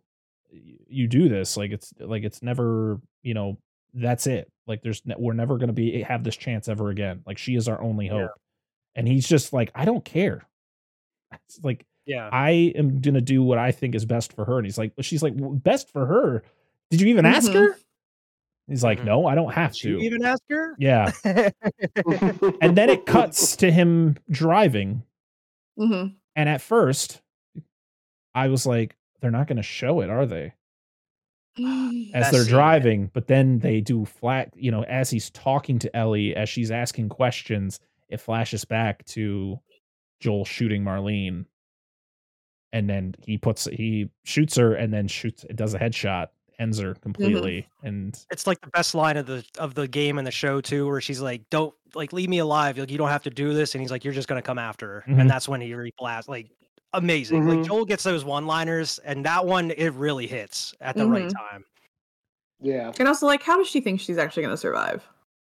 [0.50, 3.56] you do this like it's like it's never, you know,
[3.94, 4.50] that's it.
[4.66, 7.22] Like there's ne- we're never going to be have this chance ever again.
[7.26, 8.12] Like she is our only Yeah.
[8.22, 8.30] hope.
[8.94, 10.46] And he's just like, I don't care.
[11.46, 12.28] It's like Yeah.
[12.32, 14.58] I am gonna do what I think is best for her.
[14.58, 16.42] And he's like, but she's like, "Well, best for her.
[16.90, 17.54] Did you even ask Mhm.
[17.54, 17.76] her?
[18.68, 19.04] He's like, Mhm.
[19.04, 20.04] no, I don't have Did you to.
[20.04, 20.74] even ask her?
[20.78, 21.10] Yeah.
[22.60, 25.02] And then it cuts to him driving.
[25.78, 27.20] hmm And at first,
[28.34, 30.54] I was like, they're not gonna show it, are they?
[32.14, 32.50] As they're scene.
[32.52, 36.70] driving, but then they do flat, you know, as he's talking to Ellie, as she's
[36.70, 37.78] asking questions,
[38.08, 39.60] it flashes back to
[40.20, 41.44] Joel shooting Marlene.
[42.72, 46.78] And then he puts he shoots her and then shoots it does a headshot, ends
[46.78, 47.66] her completely.
[47.82, 50.86] And It's like the best line of the of the game and the show too,
[50.88, 52.78] where she's like, "Don't like leave me alive.
[52.78, 54.86] Like you don't have to do this." And he's like, "You're just gonna come after
[54.88, 55.20] her." Mhm.
[55.20, 56.28] And that's when he reblast.
[56.28, 56.50] Like
[56.94, 57.46] amazing.
[57.46, 57.66] Like Mhm.
[57.66, 61.32] Joel gets those one liners, and that one it really hits at the right Mhm.
[61.50, 61.64] time.
[62.60, 62.92] yeah.
[62.98, 65.02] And also, like, how does she think she's actually going to survive?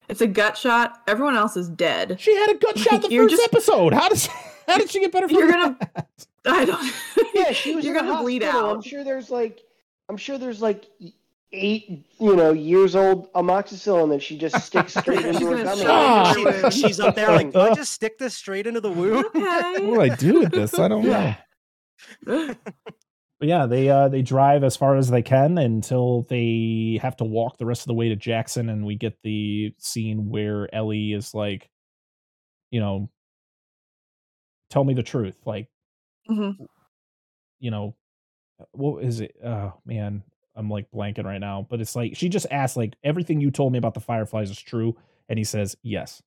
[0.10, 1.02] It's a gut shot.
[1.08, 2.20] Everyone else is dead.
[2.20, 3.94] she had a gut shot the Like, you're first just- episode.
[3.94, 4.28] How does
[4.68, 6.08] how did she get better from You're gonna- that?
[6.46, 6.94] I don't.
[7.34, 8.76] Yeah, she was You're gonna bleed out.
[8.76, 9.62] I'm sure there's like,
[10.10, 10.86] I'm sure there's like
[11.52, 15.82] eight, you know, years old amoxicillin that she just sticks straight into her gonna tummy.
[15.82, 16.32] shove Ah.
[16.34, 16.74] it in her wound.
[16.74, 19.86] She's up there like, "Do I just stick this straight into the wound?" Okay.
[19.86, 20.78] What do I do with this?
[20.78, 21.10] I don't know.
[21.12, 21.36] Yeah.
[22.24, 22.58] But
[23.40, 27.24] but yeah, they uh they drive as far as they can until they have to
[27.24, 31.14] walk the rest of the way to Jackson, and we get the scene where Ellie
[31.14, 31.70] is like,
[32.72, 33.10] you know,
[34.74, 35.68] tell me the truth, like,
[36.30, 36.68] Mhm.
[37.60, 37.96] you know,
[38.72, 39.36] what is it?
[39.46, 40.24] Oh man,
[40.56, 43.72] I'm like blanking right now, but it's like she just asked like everything you told
[43.72, 44.96] me about the Fireflies is true,
[45.30, 46.22] and he says yes,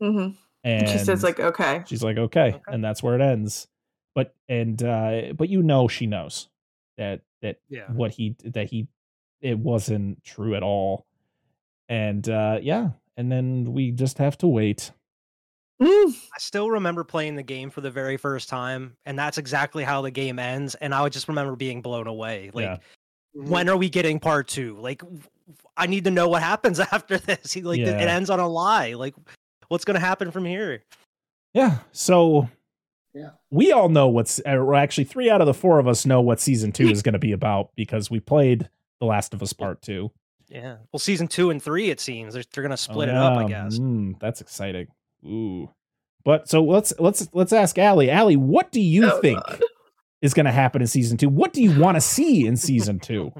[0.00, 0.36] Mhm.
[0.64, 1.82] and She says like, okay.
[1.86, 2.62] She's like, okay, Okay.
[2.68, 3.68] and that's where it ends.
[4.14, 6.48] But and uh but you know she knows
[6.98, 7.92] that that Yeah.
[7.92, 8.88] what he that he
[9.40, 11.06] it wasn't true at all.
[11.88, 14.92] And uh yeah, and then we just have to wait.
[15.80, 16.14] Mm.
[16.34, 20.02] I still remember playing the game for the very first time, and that's exactly how
[20.02, 20.74] the game ends.
[20.74, 22.50] And I would just remember being blown away.
[22.52, 22.76] Like, Yeah.
[23.36, 23.48] Mhm.
[23.48, 24.76] when are we getting part two?
[24.78, 25.02] Like,
[25.76, 27.52] I need to know what happens after this.
[27.52, 28.92] He- Like, it- it ends on a lie.
[28.94, 29.14] Like,
[29.68, 30.82] what's gonna happen from here?
[31.54, 31.78] Yeah.
[31.92, 32.48] So
[33.14, 33.30] Yeah.
[33.50, 36.40] we all know what's or actually three out of the four of us know what
[36.40, 38.68] season two is going to be about because we played
[39.00, 40.12] The Last of Us Part Two.
[40.48, 40.76] Yeah.
[40.92, 43.36] Well, season two and three, it seems they're, they're gonna Oh, split it up.
[43.38, 43.78] I guess.
[43.78, 44.88] mm, that's exciting.
[45.24, 45.70] Ooh.
[46.24, 48.10] But so let's let's let's ask Alli.
[48.10, 49.62] Alli, what do you Oh, think God.
[50.22, 51.28] is going to happen in season two?
[51.28, 53.32] What do you want to see in season two?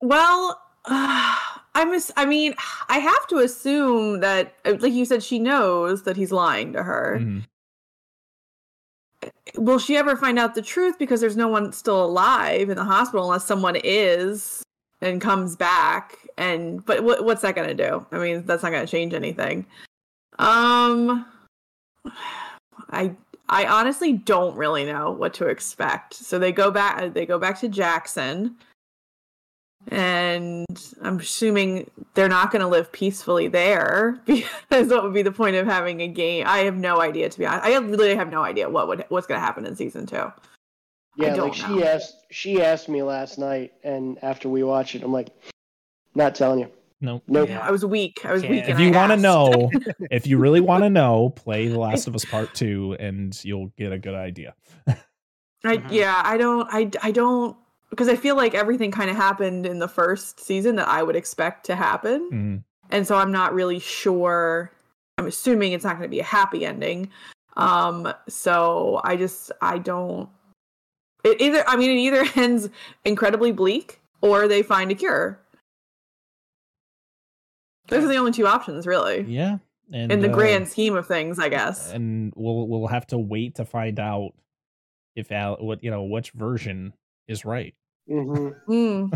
[0.00, 1.92] Well, I'm.
[1.92, 2.54] ass- I mean,
[2.88, 6.82] I have to assume that, uh, like you said, she knows that he's lying to
[6.82, 7.18] her.
[7.20, 7.44] Mhm.
[9.56, 10.98] Will she ever find out the truth?
[10.98, 14.62] Because there's no one still alive in the hospital unless someone is
[15.00, 16.18] and comes back.
[16.36, 18.04] And but what, what's that going to do?
[18.12, 19.64] I mean, that's not going to change anything.
[20.38, 21.26] Um,
[22.90, 23.14] I
[23.48, 26.14] I honestly don't really know what to expect.
[26.14, 27.12] So they go back.
[27.12, 28.56] They go back to Jackson.
[29.88, 30.66] And
[31.02, 35.56] I'm assuming they're not going to live peacefully there because what would be the point
[35.56, 36.46] of having a game?
[36.48, 37.66] I have no idea to be honest.
[37.66, 40.32] I literally have no idea what would what's going to happen in season two.
[41.16, 41.84] Yeah, don't like she know.
[41.84, 45.28] asked she asked me last night and after we watched it, I'm like,
[46.14, 46.70] not telling you.
[47.00, 47.22] No.
[47.26, 47.48] Nope.
[47.48, 47.60] Yeah.
[47.60, 48.24] I was weak.
[48.24, 48.52] I was Can't.
[48.54, 48.64] weak.
[48.64, 49.70] If If you want to know,
[50.10, 53.68] if you really want to know, play The Last of Us Part Two, and you'll
[53.76, 54.54] get a good idea.
[54.86, 55.90] I, Mhm.
[55.90, 56.68] yeah, I don't.
[56.70, 57.56] I I don't
[57.90, 61.16] because I feel like everything kind of happened in the first season that I would
[61.16, 62.64] expect to happen, Mhm.
[62.90, 64.70] and so I'm not really sure.
[65.18, 67.10] I'm assuming it's not going to be a happy ending.
[67.56, 70.28] Um, so I just I don't.
[71.22, 72.68] It either I mean it either ends
[73.04, 75.38] incredibly bleak or they find a cure.
[77.88, 79.58] Those are the only two options, really, Yeah.
[79.92, 81.92] And in the uh, grand scheme of things, I guess.
[81.92, 84.30] and we'll we'll have to wait to find out
[85.14, 86.94] if Al what you know which version
[87.28, 87.74] is right.
[88.08, 89.12] hmm Mm.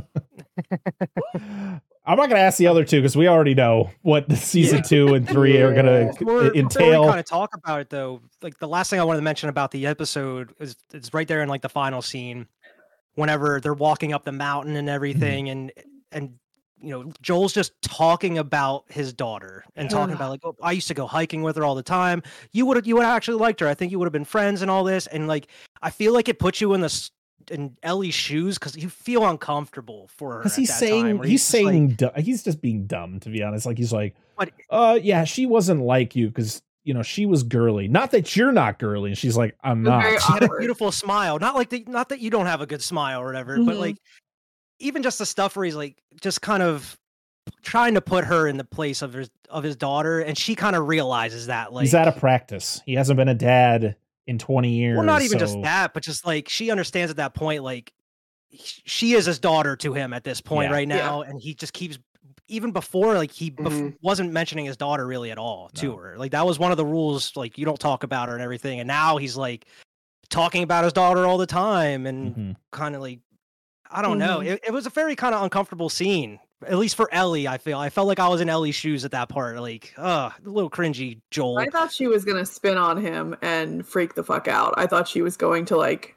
[2.07, 4.83] I'm not gonna ask the other two because we already know what the season Yeah.
[4.83, 6.13] two and three are gonna Yeah.
[6.19, 7.01] Before, before entail.
[7.03, 9.49] we kind of talk about it though, like the last thing I wanted to mention
[9.51, 12.47] about the episode is it's right there in like the final scene,
[13.15, 15.73] whenever they're walking up the mountain and everything, and
[16.13, 16.35] and
[16.81, 20.89] you know Joel's just talking about his daughter and talking about like oh, I used
[20.89, 22.23] to go hiking with her all the time.
[22.53, 23.69] You would have, you would have actually liked her.
[23.69, 25.07] I think you would have been friends and all this.
[25.09, 25.49] And like
[25.83, 27.11] I feel like it puts you in the
[27.51, 30.39] in Ellie's shoes because you feel uncomfortable for her.
[30.41, 33.31] because he's that saying where he's just like- saying du- he's just being dumb to
[33.31, 33.65] be honest.
[33.67, 37.43] Like he's like, But- uh, yeah, she wasn't like you because you know she was
[37.43, 37.89] girly.
[37.89, 39.11] Not that you're not girly.
[39.11, 40.23] And she's like, I'm It was very not.
[40.23, 41.39] she had a beautiful smile.
[41.39, 43.81] Not like the, not that you don't have a good smile or whatever, but Mhm.
[43.81, 43.97] like
[44.79, 46.97] even just the stuff where he's like just kind of
[47.63, 50.77] trying to put her in the place of his of his daughter, and she kind
[50.77, 52.81] of realizes that like he's out of practice.
[52.85, 54.97] He hasn't been a dad in 20 years.
[54.97, 57.93] well, not even just that, but just like she understands at that point, like
[58.53, 60.75] she is his daughter to him at this point Yeah.
[60.77, 60.97] right Yeah.
[60.97, 61.99] now, and he just keeps
[62.51, 63.97] even before like he bef- Mhm.
[64.03, 66.17] wasn't mentioning his daughter really at all to her.
[66.19, 68.81] Like that was one of the rules, like you don't talk about her and everything,
[68.81, 69.67] and now he's like
[70.31, 72.57] talking about his daughter all the time and Mhm.
[72.73, 73.21] kind of like
[73.91, 74.39] I don't know.
[74.39, 74.47] Mhm.
[74.47, 77.49] It, it was a very kind of uncomfortable scene, at least for Ellie.
[77.49, 79.59] I feel I felt like I was in Ellie's shoes at that part.
[79.61, 81.59] Like, uh, a little cringy, Joel.
[81.59, 84.75] I thought she was gonna spin on him and freak the fuck out.
[84.77, 86.15] I thought she was going to like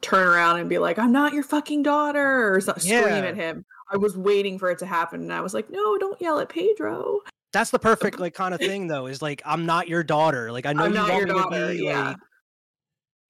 [0.00, 3.16] turn around and be like, "I'm not your fucking daughter," or so- scream Yeah.
[3.26, 3.64] at him.
[3.92, 6.48] I was waiting for it to happen, and I was like, "No, don't yell at
[6.48, 7.20] Pedro."
[7.52, 9.06] That's the perfect like kind of thing though.
[9.06, 10.50] Is like I'm not your daughter.
[10.50, 11.84] Like I know I'm you not want me to be.
[11.84, 12.16] yeah, Like,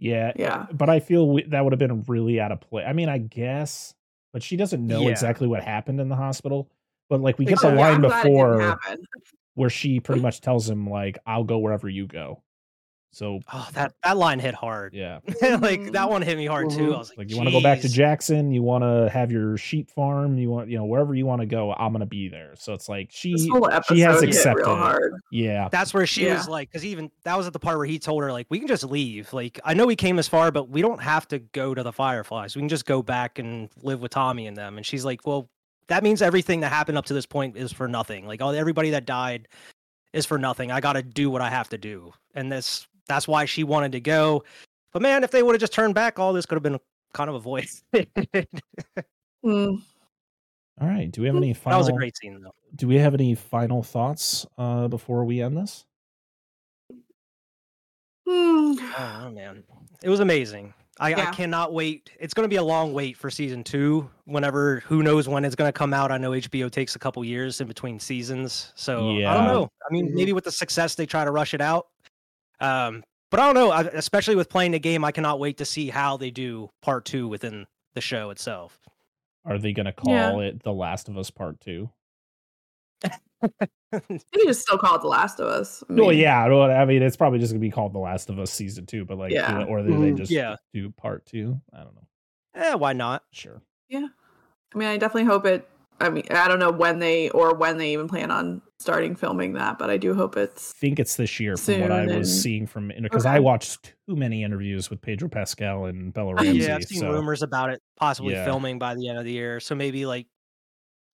[0.05, 0.67] Yeah, yeah.
[0.71, 2.85] but I feel we, that would have been really out of play.
[2.85, 3.95] I mean, I guess,
[4.35, 5.11] but she doesn't know Yeah.
[5.11, 6.71] exactly what happened in the hospital.
[7.09, 8.79] But like we get the Oh, line I'm glad it didn't before
[9.55, 12.43] where she pretty much tells him like, "I'll go wherever you go."
[13.15, 14.95] So Oh, that that line hit hard.
[14.95, 15.21] yeah,
[15.61, 16.95] like that one hit me hard too.
[16.95, 19.31] I was like, like you want to go back to Jackson, you want to have
[19.31, 22.29] your sheep farm, you want you know wherever you want to go, I'm gonna be
[22.29, 22.55] there.
[22.57, 24.67] So it's like she episode she has accepted.
[24.67, 25.15] real hard.
[25.31, 26.37] Yeah, That's where she Yeah.
[26.37, 28.59] was like, because even that was at the part where he told her like, we
[28.59, 29.33] can just leave.
[29.33, 31.93] Like, I know we came as far, but we don't have to go to the
[31.93, 32.55] Fireflies.
[32.57, 34.77] We can just go back and live with Tommy and them.
[34.77, 35.49] And she's like, well,
[35.89, 38.27] that means everything that happened up to this point is for nothing.
[38.27, 39.49] Like, all everybody that died
[40.13, 40.71] is for nothing.
[40.71, 43.93] I got to do what I have to do, and this that's why she wanted
[43.93, 44.45] to go.
[44.93, 46.79] But man, if they would have just turned back, all this could have been
[47.13, 47.71] kind of avoided.
[47.93, 48.09] that
[49.45, 49.83] Mm.
[50.81, 51.11] All right.
[51.11, 51.79] Do we have any final?
[51.79, 52.55] That was a great scene though.
[52.75, 55.85] Do we have any final thoughts uh, before we end this?
[58.27, 58.73] Hmm.
[58.97, 59.65] Oh man,
[60.03, 60.73] it was amazing.
[60.99, 62.11] I, I cannot wait.
[62.21, 64.09] It's going to be a long wait for season two.
[64.27, 66.13] Whenever, who knows when it's going to come out?
[66.13, 69.69] I know HBO takes a couple years in between seasons, so I don't know.
[69.89, 70.15] I mean, Mhm.
[70.15, 71.89] maybe with the success they try to rush it out.
[72.65, 73.71] Um, but I don't know.
[73.71, 77.05] I, especially with playing the game, I cannot wait to see how they do part
[77.05, 78.79] two within the show itself.
[79.45, 80.39] Are they going to call Yeah.
[80.39, 81.91] it The Last of Us Part Two?
[83.93, 85.85] You can just still call it The Last of Us.
[85.89, 86.49] I No, mean, yeah.
[86.49, 88.87] well, I mean, it's probably just going to be called The Last of Us Season
[88.87, 89.59] Two, but like, Yeah.
[89.59, 90.17] they- or do they Mhm.
[90.17, 90.57] just Yeah.
[90.73, 91.61] do Part Two?
[91.73, 92.07] I don't know.
[92.57, 93.23] Yeah, why not?
[93.31, 93.63] Sure.
[93.89, 94.09] Yeah,
[94.75, 95.69] I mean, I definitely hope it.
[96.01, 99.53] I mean, I don't know when they or when they even plan on starting filming
[99.55, 100.73] that, but I do hope it's.
[100.73, 103.39] I think it's this year from what I Soon was and- seeing from because I
[103.39, 106.59] watched too many interviews with Pedro Pascal and Bella Yeah, Ramsey.
[106.59, 108.45] yeah, I've seen so rumors about it possibly Yeah.
[108.45, 109.61] filming by the end of the year.
[109.61, 110.27] So maybe like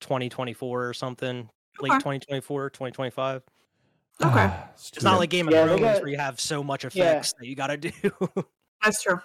[0.00, 1.48] 2024 or something,
[1.80, 1.98] late Okay.
[1.98, 3.42] 2024, 2025.
[4.20, 4.70] Ah, okay.
[4.74, 6.88] it's, It's not like Game of Yeah, Thrones got- where you have so much Yeah.
[7.10, 7.90] effects that you got to do.
[8.82, 9.20] That's true.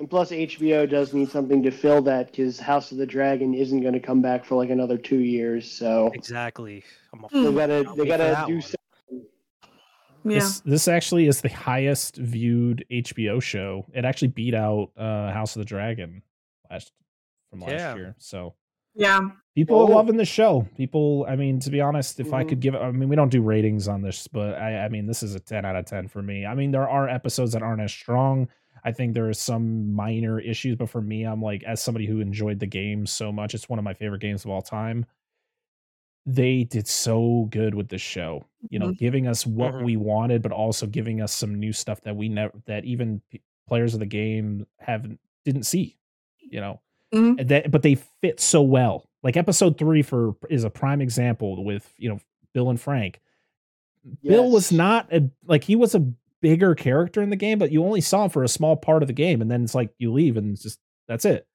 [0.00, 3.54] And, and plus, HBO does need something to fill that because House of the Dragon
[3.54, 5.70] isn't going to come back for like another two years.
[5.70, 6.82] So exactly.
[7.12, 7.44] I'm a- Mm.
[7.44, 8.62] they gotta I'll they gotta do one.
[8.62, 9.26] something.
[10.24, 10.34] Yeah.
[10.38, 13.86] This this actually is the highest viewed HBO show.
[13.94, 16.22] It actually beat out uh, House of the Dragon
[16.70, 16.92] last
[17.50, 17.94] from last Yeah.
[17.96, 18.14] year.
[18.18, 18.54] So
[18.94, 19.20] Yeah.
[19.54, 19.94] people are Oh.
[19.96, 20.66] loving the show.
[20.76, 22.48] People, I mean, to be honest, if I Mhm.
[22.50, 25.22] could give, I mean, we don't do ratings on this, but I, I mean, this
[25.22, 26.44] is a ten out of ten for me.
[26.46, 28.48] I mean, there are episodes that aren't as strong.
[28.84, 32.20] I think there are some minor issues, but for me, I'm like, as somebody who
[32.20, 35.06] enjoyed the game so much, it's one of my favorite games of all time.
[36.26, 39.84] They did so good with this show, you know, giving us what Mhm.
[39.84, 43.40] we wanted, but also giving us some new stuff that we never, that even p-
[43.66, 45.96] players of the game haven't didn't see,
[46.40, 46.80] you know
[47.14, 47.48] Mhm.
[47.48, 51.92] that but they fit so well like episode three for is a prime example with
[51.96, 52.18] you know
[52.52, 53.20] bill and frank
[54.22, 56.04] bill was not a like he was a
[56.42, 59.06] bigger character in the game but you only saw him for a small part of
[59.06, 60.78] the game and then it's like you leave and it's just
[61.08, 61.46] that's it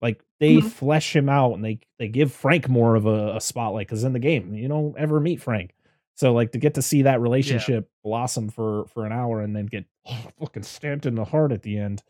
[0.00, 0.64] like they Mhm.
[0.70, 4.12] flesh him out and they they give frank more of a, a spotlight because in
[4.12, 5.74] the game you don't ever meet frank
[6.14, 9.66] so like to get to see that relationship blossom for for an hour and then
[9.66, 9.84] get
[10.40, 12.02] fucking stamped in the heart at the end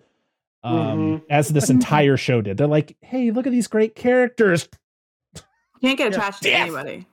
[0.63, 1.23] um Mhm.
[1.29, 4.69] as this entire show did they're like hey look at these great characters
[5.35, 6.19] You Can't get Yeah.
[6.19, 6.61] attached to Death.
[6.69, 7.07] anybody.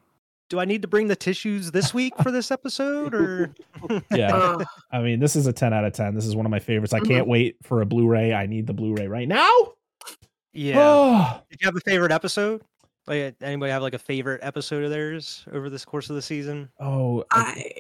[0.50, 3.54] Do I need to bring the tissues this week for this episode or
[4.12, 4.66] yeah uh.
[4.92, 6.94] i mean this is a 10 out of 10 this is one of my favorites
[6.94, 7.30] i can't mm-hmm.
[7.30, 9.52] wait for a blu-ray i need the Blu-ray right now
[10.54, 10.76] Yeah.
[10.78, 12.62] Oh, Did you have a favorite episode?
[13.08, 16.70] Like anybody have like a favorite episode of theirs over this course of the season?
[16.80, 17.74] oh I- I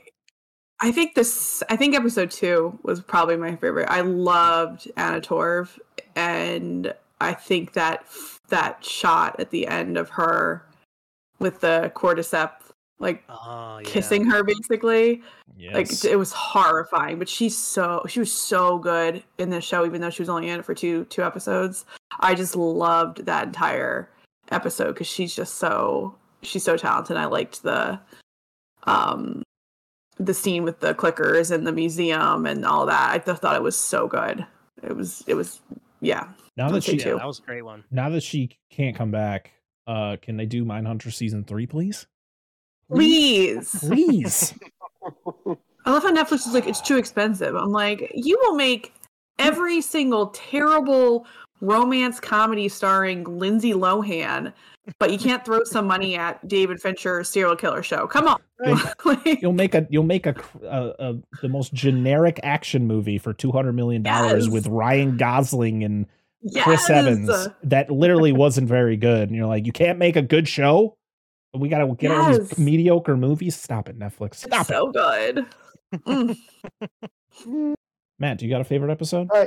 [0.81, 3.89] I think this I think episode two was probably my favorite.
[3.89, 5.77] I loved Anna Torv
[6.15, 8.05] and I think that
[8.47, 10.65] that shot at the end of her
[11.39, 12.51] with the cordyceps
[12.99, 13.89] like Oh, yeah.
[13.89, 15.21] kissing her basically
[15.57, 15.73] yes.
[15.73, 20.01] like it was horrifying but she's so she was so good in this show even
[20.01, 21.85] though she was only in it for two two episodes
[22.19, 24.09] i just loved that entire
[24.51, 27.97] episode because she's just so she's so talented i liked the
[28.83, 29.43] um
[30.17, 33.63] the scene with the clickers and the museum and all that i th- thought it
[33.63, 34.45] was so good
[34.83, 35.61] it was it was
[36.01, 36.27] yeah
[36.57, 37.85] now that she Yeah, that was a great one.
[37.91, 39.51] now that she can't come back
[39.87, 42.07] uh can they do mindhunter season three please
[42.91, 44.53] please please
[45.85, 47.55] I love how Netflix is like, it's too expensive.
[47.55, 48.93] I'm like, you will make
[49.39, 51.25] every single terrible
[51.61, 54.53] romance comedy starring Lindsay Lohan,
[54.99, 58.07] but you can't throw some money at David Fincher's serial killer show.
[58.07, 58.39] Come on.
[59.05, 63.31] Like, you'll make a you'll make a, a, a the most generic action movie for
[63.33, 64.53] 200 million dollars Yes.
[64.53, 66.05] with ryan gosling and
[66.41, 66.63] yes.
[66.63, 69.29] Chris Evans that literally wasn't very good.
[69.29, 70.97] And you're like, you can't make a good show?
[71.53, 73.55] We got to get all these mediocre movies.
[73.55, 74.31] Stop it, Netflix.
[74.31, 74.73] It's Stop it.
[74.73, 75.45] so good.
[76.05, 77.73] Mm.
[78.19, 79.29] Matt, do you got a favorite episode?
[79.33, 79.45] Uh,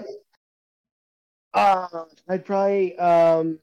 [1.55, 3.59] uh, I'd probably um,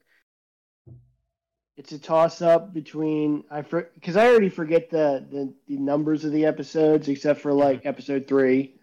[1.76, 6.32] it's a toss up between I because I already forget the, the the numbers of
[6.32, 8.76] the episodes except for like episode three.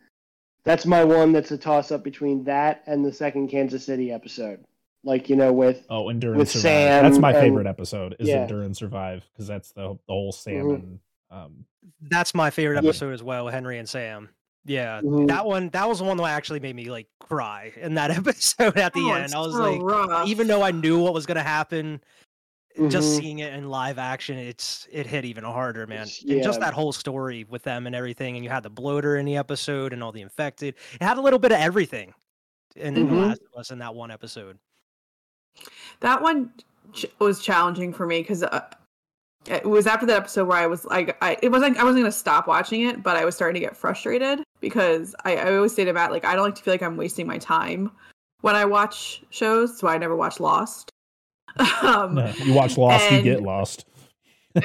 [0.67, 1.31] That's my one.
[1.31, 4.63] That's a toss up between that and the second Kansas City episode.
[5.03, 6.61] Like you know, with Oh, endure and With survive.
[6.63, 8.15] Sam that's my and- favorite episode.
[8.19, 8.41] Is yeah.
[8.43, 10.73] endure and survive because that's the the whole Sam Mhm.
[10.75, 10.99] and
[11.31, 11.65] um.
[12.01, 12.89] That's my favorite Yeah.
[12.89, 14.29] episode as well, Henry and Sam.
[14.65, 15.27] Yeah, Mhm.
[15.29, 18.77] that one that was the one that actually made me like cry in that episode
[18.77, 19.25] at the Oh, end.
[19.25, 20.27] it's I was so like, rough.
[20.27, 22.01] even though I knew what was gonna happen,
[22.89, 23.19] just Mhm.
[23.19, 26.03] seeing it in live action, it's it hit even harder, man.
[26.03, 29.17] It's- And just that whole story with them and everything, and you had the bloater
[29.17, 30.75] in the episode and all the infected.
[30.93, 32.13] It had a little bit of everything
[32.75, 33.27] in The Mhm.
[33.27, 34.57] Last of Us in that one episode.
[36.01, 36.53] that one
[36.93, 38.61] ch- was challenging for me because uh,
[39.47, 42.11] it was after that episode where I was like, I it wasn't I wasn't gonna
[42.11, 45.83] stop watching it, but I was starting to get frustrated because I, I always say
[45.85, 47.89] to Matt like I don't like to feel like I'm wasting my time
[48.41, 50.91] when I watch shows, so I never watch Lost.
[51.83, 53.85] Um, no, you watch Lost, you get lost.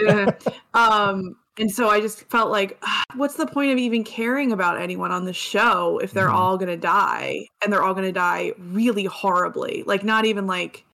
[0.09, 0.33] uh,
[0.75, 4.81] um and so i just felt like "Ah, what's the point of even caring about
[4.81, 6.35] anyone on the show if they're Mhm.
[6.35, 10.85] all gonna die and they're all gonna die really horribly like not even like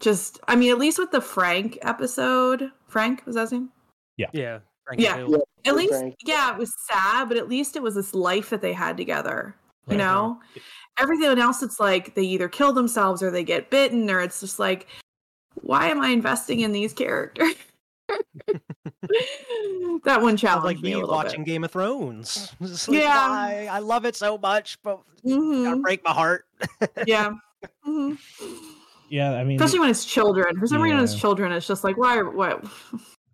[0.00, 3.70] just i mean at least with the frank episode frank was that his name
[4.18, 4.58] Yeah.
[4.84, 5.16] Frankie Yeah.
[5.16, 5.30] Hill.
[5.64, 5.70] Yeah.
[5.70, 6.14] at least Frank.
[6.26, 9.54] yeah it was sad but at least it was this life that they had together
[9.86, 9.98] you Right.
[10.04, 10.38] know
[10.98, 14.58] everything else it's like they either kill themselves or they get bitten or it's just
[14.58, 14.86] like
[15.56, 17.54] why am i investing in these characters
[20.04, 22.54] that one Sounds challenged like me me a little watching Game of Thrones.
[22.60, 23.28] Like, Yeah.
[23.28, 23.68] why?
[23.70, 25.34] I love it so much, but bit.
[25.64, 26.44] gotta break my heart.
[27.06, 27.30] yeah
[27.86, 28.18] Mhm.
[29.08, 31.96] Yeah, I mean, especially when it's children for some reason it's children it's just like
[31.96, 32.64] why what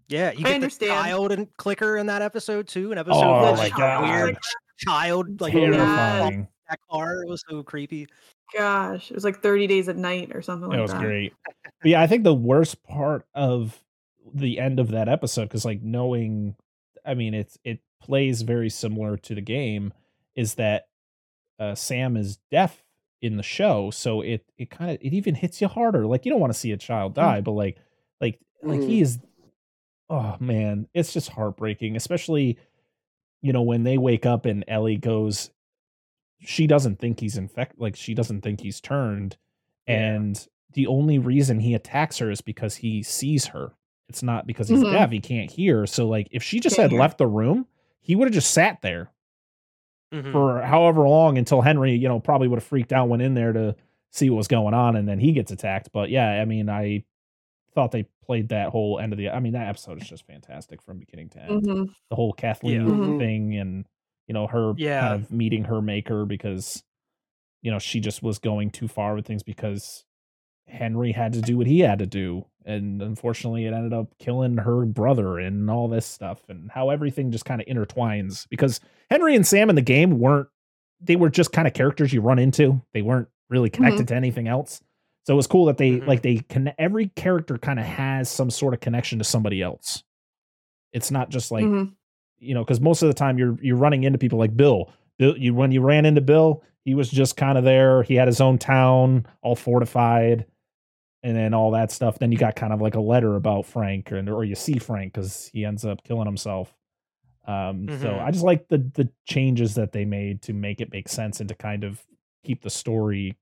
[0.09, 0.91] Yeah, you I get understand.
[0.91, 2.93] the child and clicker in that episode too.
[2.93, 4.39] An episode oh with my that god, weird
[4.79, 6.49] child like terrifying.
[6.69, 7.23] that car.
[7.23, 8.07] It was so creepy.
[8.55, 11.35] Gosh it was like 30 days at night or something like that was great.
[11.83, 13.83] But yeah, I think the worst part of
[14.35, 16.57] the end of that episode, because like knowing,
[17.05, 19.93] I mean, it's it plays very similar to the game,
[20.35, 20.89] is that
[21.59, 22.83] uh, Sam is deaf
[23.21, 26.07] in the show, so it it kind of it even hits you harder.
[26.07, 27.79] Like you don't want to see a child die, but like
[28.21, 29.19] like like he is.
[30.11, 32.59] Oh man, it's just heartbreaking, especially
[33.43, 35.51] you know when they wake up and Ellie goes.
[36.41, 37.81] She doesn't think he's infected.
[37.81, 39.37] Like she doesn't think he's turned,
[39.87, 40.15] Yeah.
[40.15, 43.73] and the only reason he attacks her is because he sees her.
[44.09, 44.93] It's not because he's Mhm.
[44.93, 45.85] deaf; he can't hear.
[45.87, 47.01] So, like, if she just Can't had hear.
[47.01, 47.67] left the room,
[48.01, 49.11] he would have just sat there
[50.13, 50.33] Mhm.
[50.33, 53.53] for however long until Henry, you know, probably would have freaked out, went in there
[53.53, 53.77] to
[54.11, 55.91] see what was going on, and then he gets attacked.
[55.93, 57.05] But yeah, I mean, I
[57.75, 59.29] thought they played that whole end of the.
[59.29, 61.63] I mean, that episode is just fantastic from beginning to end.
[61.67, 61.95] Mhm.
[62.09, 63.19] The whole Kathleen Mhm.
[63.19, 63.87] thing, and
[64.29, 65.01] you know, her Yeah.
[65.01, 66.85] kind of meeting her maker because
[67.63, 70.05] you know she just was going too far with things because
[70.69, 72.45] Henry had to do what he had to do.
[72.65, 77.31] And unfortunately, it ended up killing her brother and all this stuff, and how everything
[77.33, 78.47] just kind of intertwines.
[78.51, 78.79] Because
[79.11, 80.49] Henry and Sam in the game weren't,
[81.01, 82.83] they were just kind of characters you run into.
[82.93, 84.83] They weren't really connected to anything else.
[85.27, 86.07] So it was cool that they, Mhm.
[86.07, 90.05] like, they can, every character kind of has some sort of connection to somebody else.
[90.93, 91.95] It's not just like, Mhm.
[92.39, 94.91] You know, because most of the time you're you're running into people like Bill.
[95.19, 98.03] Bill, you when you ran into Bill, he was just kind of there.
[98.03, 100.47] He had his own town, all fortified,
[101.23, 102.19] and then all that stuff.
[102.19, 105.13] Then you got kind of like a letter about Frank, or or you see Frank
[105.13, 106.75] because he ends up killing himself.
[107.47, 108.23] Um, so Mhm.
[108.23, 111.49] I just like the the changes that they made to make it make sense and
[111.49, 112.05] to kind of
[112.45, 113.37] keep the story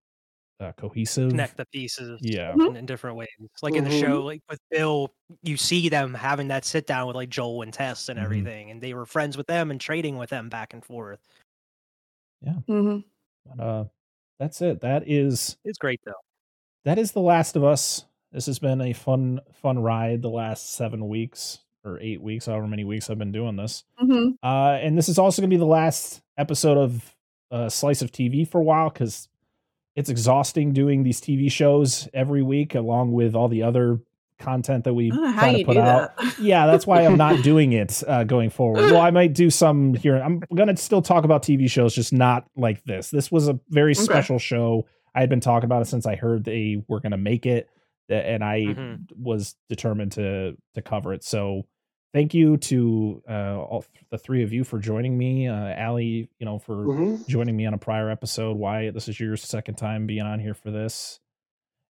[0.61, 1.31] uh, cohesive.
[1.31, 2.19] Connect the pieces.
[2.23, 2.53] Yeah.
[2.55, 3.29] In, in different ways.
[3.63, 4.01] Like in the Mhm.
[4.01, 7.73] show, like with Bill, you see them having that sit down with like Joel and
[7.73, 8.23] Tess and Mhm.
[8.25, 11.21] everything, and they were friends with them and trading with them back and forth.
[12.43, 13.05] Yeah mhm.
[13.47, 13.85] But, uh,
[14.39, 14.81] that's it.
[14.81, 16.13] That is It's great though.
[16.85, 20.71] that is the last of us this has been a fun fun ride the last
[20.75, 24.37] seven weeks or eight weeks however many weeks i've been doing this Mhm.
[24.43, 27.17] uh and this is also going to be the last episode of
[27.51, 29.29] uh slice of tv for a while because
[29.97, 33.99] it's exhausting doing these tv shows every week along with all the other
[34.39, 36.39] content that we I don't know how try to put out that.
[36.39, 39.95] yeah that's why i'm not doing it uh going forward well i might do some
[39.95, 43.59] here i'm gonna still talk about tv shows just not like this this was a
[43.71, 44.03] very Okay.
[44.03, 47.47] special show i had been talking about it since i heard they were gonna make
[47.47, 47.69] it
[48.11, 48.99] and i Mhm.
[49.17, 51.63] was determined to to cover it so
[52.17, 56.29] thank you to uh all th- the three of you for joining me uh Alli,
[56.39, 57.27] you know for Mhm.
[57.29, 58.57] joining me on a prior episode.
[58.57, 61.21] Wyatt, this is your second time being on here for this.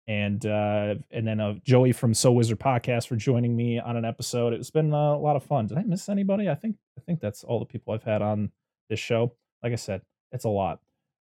[0.07, 4.05] And uh and then uh Joey from So Wizard Podcast for joining me on an
[4.05, 4.53] episode.
[4.53, 5.67] It's been a lot of fun.
[5.67, 6.49] Did I miss anybody?
[6.49, 8.51] I think I think that's all the people I've had on
[8.91, 9.33] this show.
[9.63, 10.81] Like I said, it's a lot.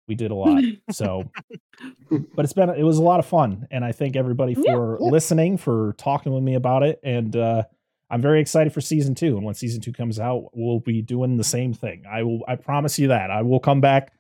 [0.09, 0.63] We did a lot.
[0.91, 1.31] So
[2.37, 4.99] but it's been it was a lot of fun and I thank everybody Yeah, for
[5.01, 5.09] yeah.
[5.09, 7.63] listening, for talking with me about it and uh
[8.11, 11.37] I'm very excited for season 2 and when season 2 comes out, we'll be doing
[11.37, 12.05] the same thing.
[12.11, 13.31] I will I promise you that.
[13.31, 14.13] I will come back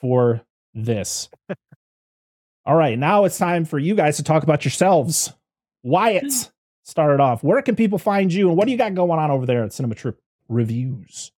[0.00, 0.42] for
[0.74, 1.28] this.
[2.66, 5.32] All right, now it's time for you guys to talk about yourselves.
[5.82, 6.50] Wyatt,
[6.82, 7.42] start it off.
[7.42, 9.72] Where can people find you, and what do you got going on over there at
[9.72, 11.32] Cinema Trip Reviews?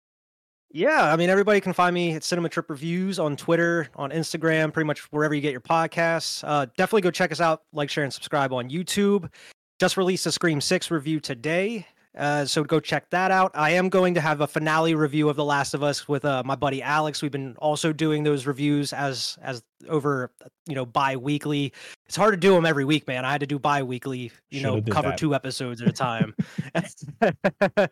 [0.71, 4.71] Yeah, I mean, everybody can find me at Cinema Trip Reviews on Twitter, on Instagram,
[4.71, 6.43] pretty much wherever you get your podcasts.
[6.47, 9.29] Uh, definitely go check us out, like, share, and subscribe on YouTube.
[9.79, 11.87] Just released a Scream 6 review today.
[12.17, 13.51] Uh, so go check that out.
[13.53, 16.43] I am going to have a finale review of The Last of Us with uh,
[16.45, 17.21] my buddy Alex.
[17.21, 20.31] We've been also doing those reviews as as over
[20.67, 21.71] you know bi-weekly.
[22.07, 23.23] It's hard to do them every week, man.
[23.23, 25.17] I had to do bi-weekly, you Shoulda know, cover that.
[25.17, 26.35] two episodes at a time.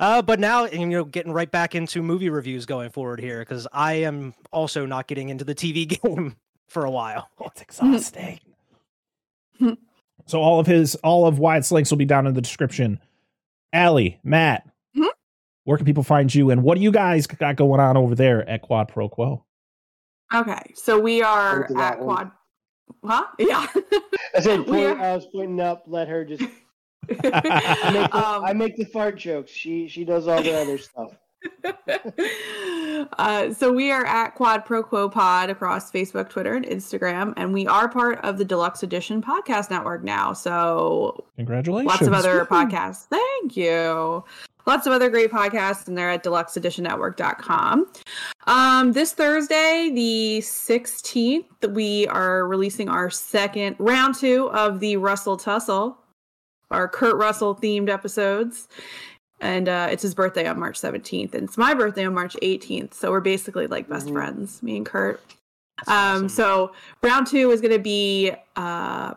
[0.00, 3.66] uh, but now you know, getting right back into movie reviews going forward here because
[3.72, 6.36] I am also not getting into the TV game
[6.68, 7.30] for a while.
[7.40, 8.38] It's exhausting.
[10.26, 12.98] so all of his all of Wyatt's links will be down in the description.
[13.72, 15.08] Alli, Matt, Mhm.
[15.64, 18.48] where can people find you, and what do you guys got going on over there
[18.48, 19.44] at Quad Pro Quo?
[20.34, 22.16] Okay, so we are Link to at one.
[22.16, 22.30] Quad.
[23.04, 23.26] Huh?
[23.38, 23.66] Yeah.
[24.36, 25.84] I said, We point, are- I was pointing up.
[25.86, 26.42] Let her just.
[27.10, 29.50] I make, the, Um, I make the fart jokes.
[29.50, 31.12] She she does all the other stuff.
[33.18, 37.52] uh, so we are at Quad Pro Quo Pod across Facebook, Twitter, and Instagram, and
[37.52, 40.32] we are part of the Deluxe Edition Podcast Network now.
[40.32, 41.88] So Congratulations!
[41.88, 42.70] lots of other Woohoo.
[42.70, 43.06] podcasts.
[43.06, 44.24] Thank you.
[44.66, 47.88] Lots of other great podcasts, and they're at deluxeeditionnetwork.com.
[48.46, 55.36] Um, this Thursday, the 16th, we are releasing our second round two of the Russell
[55.36, 55.98] Tussle,
[56.70, 58.68] our Kurt Russell themed episodes.
[59.42, 62.94] And uh, it's his birthday on March 17th, and it's my birthday on March 18th.
[62.94, 64.12] So we're basically like best Mhm.
[64.12, 65.20] friends, me and Kurt.
[65.78, 66.28] That's Um, awesome.
[66.28, 69.12] so round two is going to be uh,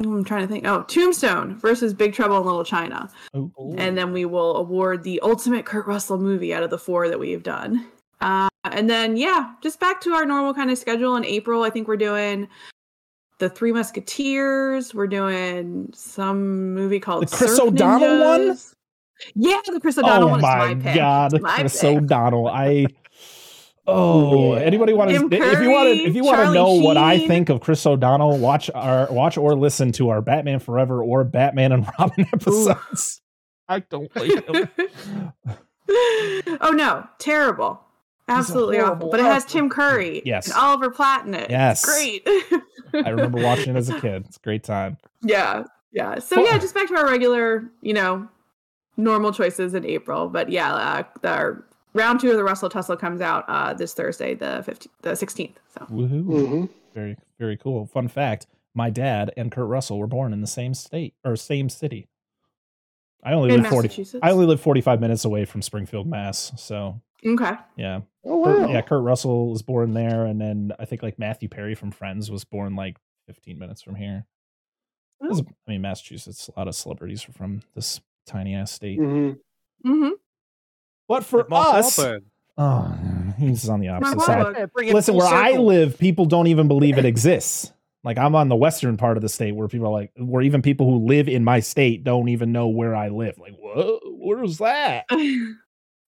[0.00, 0.66] I'm trying to think.
[0.66, 5.20] Oh, Tombstone versus Big Trouble in Little China, Oh, and then we will award the
[5.20, 7.86] ultimate Kurt Russell movie out of the four that we've done.
[8.20, 11.62] Uh, and then yeah, just back to our normal kind of schedule in April.
[11.62, 12.48] I think we're doing
[13.38, 14.94] the Three Musketeers.
[14.94, 18.18] We're doing some movie called The Chris Surf O'Donnell
[18.48, 18.58] one?
[19.14, 19.32] Ninjas.
[19.34, 20.94] Yeah, the Chris oh O'Donnell oh one is my my pick.
[20.96, 21.96] god, It's my Chris pick.
[21.98, 22.48] O'Donnell.
[22.48, 22.86] I
[23.86, 24.60] oh, Yeah.
[24.62, 25.22] anybody want to if
[25.60, 28.38] you want to if you want to Charlie know what I think of Chris O'Donnell,
[28.38, 33.20] watch our watch or listen to our Batman Forever or Batman and Robin episodes.
[33.68, 35.32] I don't like him.
[36.60, 37.80] oh no, terrible.
[38.26, 39.10] Absolutely awful.
[39.10, 39.44] But it has.
[39.44, 40.46] Tim Curry Yes.
[40.46, 41.42] and Oliver Platt in it.
[41.42, 41.84] It's Yes.
[41.84, 42.26] great.
[42.94, 44.24] I remember watching it as a kid.
[44.26, 44.96] It's a great time.
[45.22, 45.64] Yeah.
[45.92, 46.18] Yeah.
[46.20, 48.26] So Well- yeah, just back to our regular, you know,
[48.96, 50.28] normal choices in April.
[50.28, 51.64] But yeah, uh, our
[51.94, 55.54] round two of the Russell Tussle comes out uh, this Thursday, the 15th, the 16th.
[55.72, 56.22] So Woohoo.
[56.48, 56.64] hmm
[56.94, 57.86] Very very cool.
[57.86, 61.68] Fun fact, my dad and Kurt Russell were born in the same state or same
[61.68, 62.08] city.
[63.22, 66.52] I only in live 40 I only live 45 minutes away from Springfield, Mass.
[66.58, 67.52] So, okay.
[67.76, 68.00] yeah.
[68.22, 71.74] Oh Kurt- yeah, Kurt Russell was born there, and then I think like Matthew Perry
[71.74, 74.26] from Friends was born like 15 minutes from here.
[75.20, 78.98] There's a- I mean, Massachusetts, a lot of celebrities are from this tiny ass state.
[78.98, 79.90] Mm-hmm.
[79.90, 80.10] Mm-hmm.
[81.08, 82.22] But for Mark us, Wahlberg.
[82.58, 82.96] oh,
[83.38, 84.68] he's on the opposite side.
[84.76, 87.72] Yeah, Listen, full where I live, people don't even believe it exists.
[88.02, 90.62] Like I'm on the western part of the state where people are like, where even
[90.62, 93.38] people who live in my state don't even know where I live.
[93.38, 94.00] Like, what?
[94.04, 95.06] Where's that?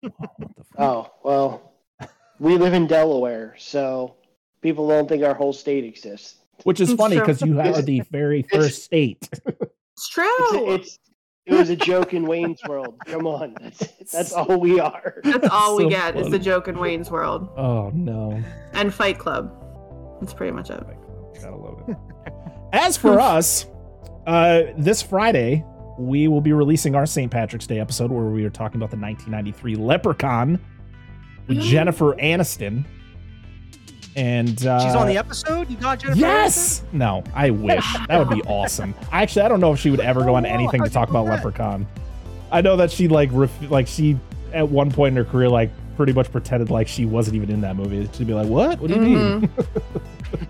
[0.03, 0.77] Oh, what the fuck?
[0.77, 1.73] Oh well,
[2.37, 4.17] we live in Delaware, so
[4.61, 6.35] people don't think our whole state exists.
[6.63, 9.27] Which is It's funny because you are the very first state.
[9.47, 10.73] it's true.
[10.73, 11.04] It's, it's
[11.45, 12.95] it was a joke in Wayne's World.
[13.05, 15.21] Come on, that's that's all we are.
[15.23, 16.37] That's all we So get is funny.
[16.37, 18.41] the joke in Wayne's World Oh no.
[18.73, 19.51] and Fight Club.
[20.21, 20.83] That's pretty much it.
[21.41, 21.97] Gotta love it.
[22.73, 23.65] As for us,
[24.25, 25.63] uh, this Friday
[25.97, 27.31] we will be releasing our St.
[27.31, 30.59] Patrick's Day episode where we are talking about the 1993 Leprechaun
[31.47, 31.59] with.
[31.61, 32.83] Jennifer Aniston.
[34.15, 35.69] And uh, She's on the episode.
[35.69, 36.19] You got Jennifer.
[36.19, 36.83] Yes.
[36.93, 38.93] No, I wish that would be awesome.
[39.11, 41.25] Actually, I don't know if she would ever go on Oh, anything to talk about
[41.25, 41.35] that?
[41.43, 41.85] Leprechaun.
[42.51, 44.17] I know that she like ref- like she
[44.53, 47.59] at one point in her career like pretty much pretended like she wasn't even in
[47.61, 48.07] that movie.
[48.13, 48.79] She'd be like, "What?
[48.79, 49.91] What do you mean?" Mhm.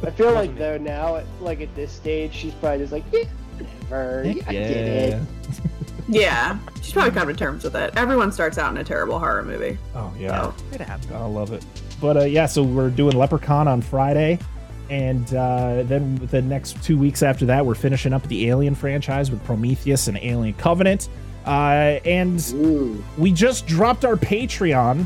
[0.08, 3.24] I feel like though now, like at this stage, she's probably just like, yeah,
[3.90, 5.22] whatever, Heck I get it.
[6.08, 7.92] Yeah, she's probably come to terms with it.
[7.98, 9.76] Everyone starts out in a terrible horror movie.
[9.96, 10.52] Oh yeah.
[10.72, 11.16] It happened.
[11.16, 11.66] I love it.
[12.02, 14.40] But uh, yeah, so we're doing Leprechaun on Friday,
[14.90, 19.32] and uh, then the next two weeks after that, we're finishing up the Alien franchise
[19.32, 21.10] with Prometheus and Alien Covenant.
[21.46, 23.04] Uh, and Ooh.
[23.18, 25.06] we just dropped our Patreon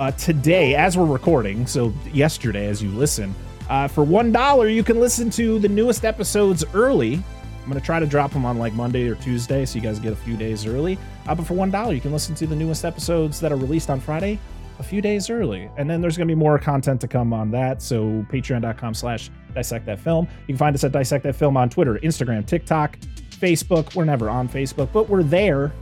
[0.00, 1.66] uh, today as we're recording.
[1.66, 3.34] So yesterday, as you listen,
[3.68, 7.14] uh, for one dollar, you can listen to the newest episodes early.
[7.14, 10.12] I'm gonna try to drop them on like Monday or Tuesday, so you guys get
[10.12, 10.98] a few days early.
[11.26, 13.90] Uh, but for one dollar, you can listen to the newest episodes that are released
[13.90, 14.38] on Friday
[14.78, 15.70] a few days early.
[15.76, 17.80] And then there's going to be more content to come on that.
[17.82, 20.28] So patreon.com slash dissect that film.
[20.46, 22.98] You can find us at dissect that film on Twitter, Instagram, TikTok,
[23.30, 23.94] Facebook.
[23.94, 25.72] We're never on Facebook, but we're there.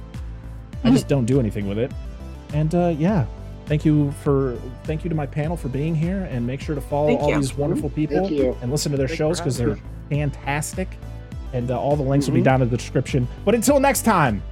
[0.84, 1.90] I just don't do anything with it.
[2.52, 3.26] And uh, yeah,
[3.66, 6.80] thank you for thank you to my panel for being here and make sure to
[6.80, 7.36] follow Thank all you.
[7.36, 8.26] these wonderful people
[8.60, 9.78] and listen to their Thanks shows because they're
[10.10, 10.88] fantastic.
[11.52, 12.44] And uh, all the links will be Mhm.
[12.44, 13.26] down in the description.
[13.44, 14.42] But until next time,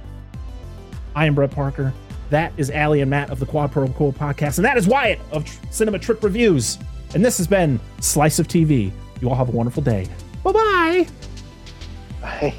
[1.15, 1.93] I am Brett Parker.
[2.29, 4.57] That is Alli and Matt of the Quad Pro Quo podcast.
[4.57, 6.79] And that is Wyatt of Tr- Cinema Trip Reviews.
[7.13, 8.91] And this has been Slice of TV.
[9.21, 10.07] You all have a wonderful day.
[10.43, 11.07] Bye bye.
[12.21, 12.53] Bye.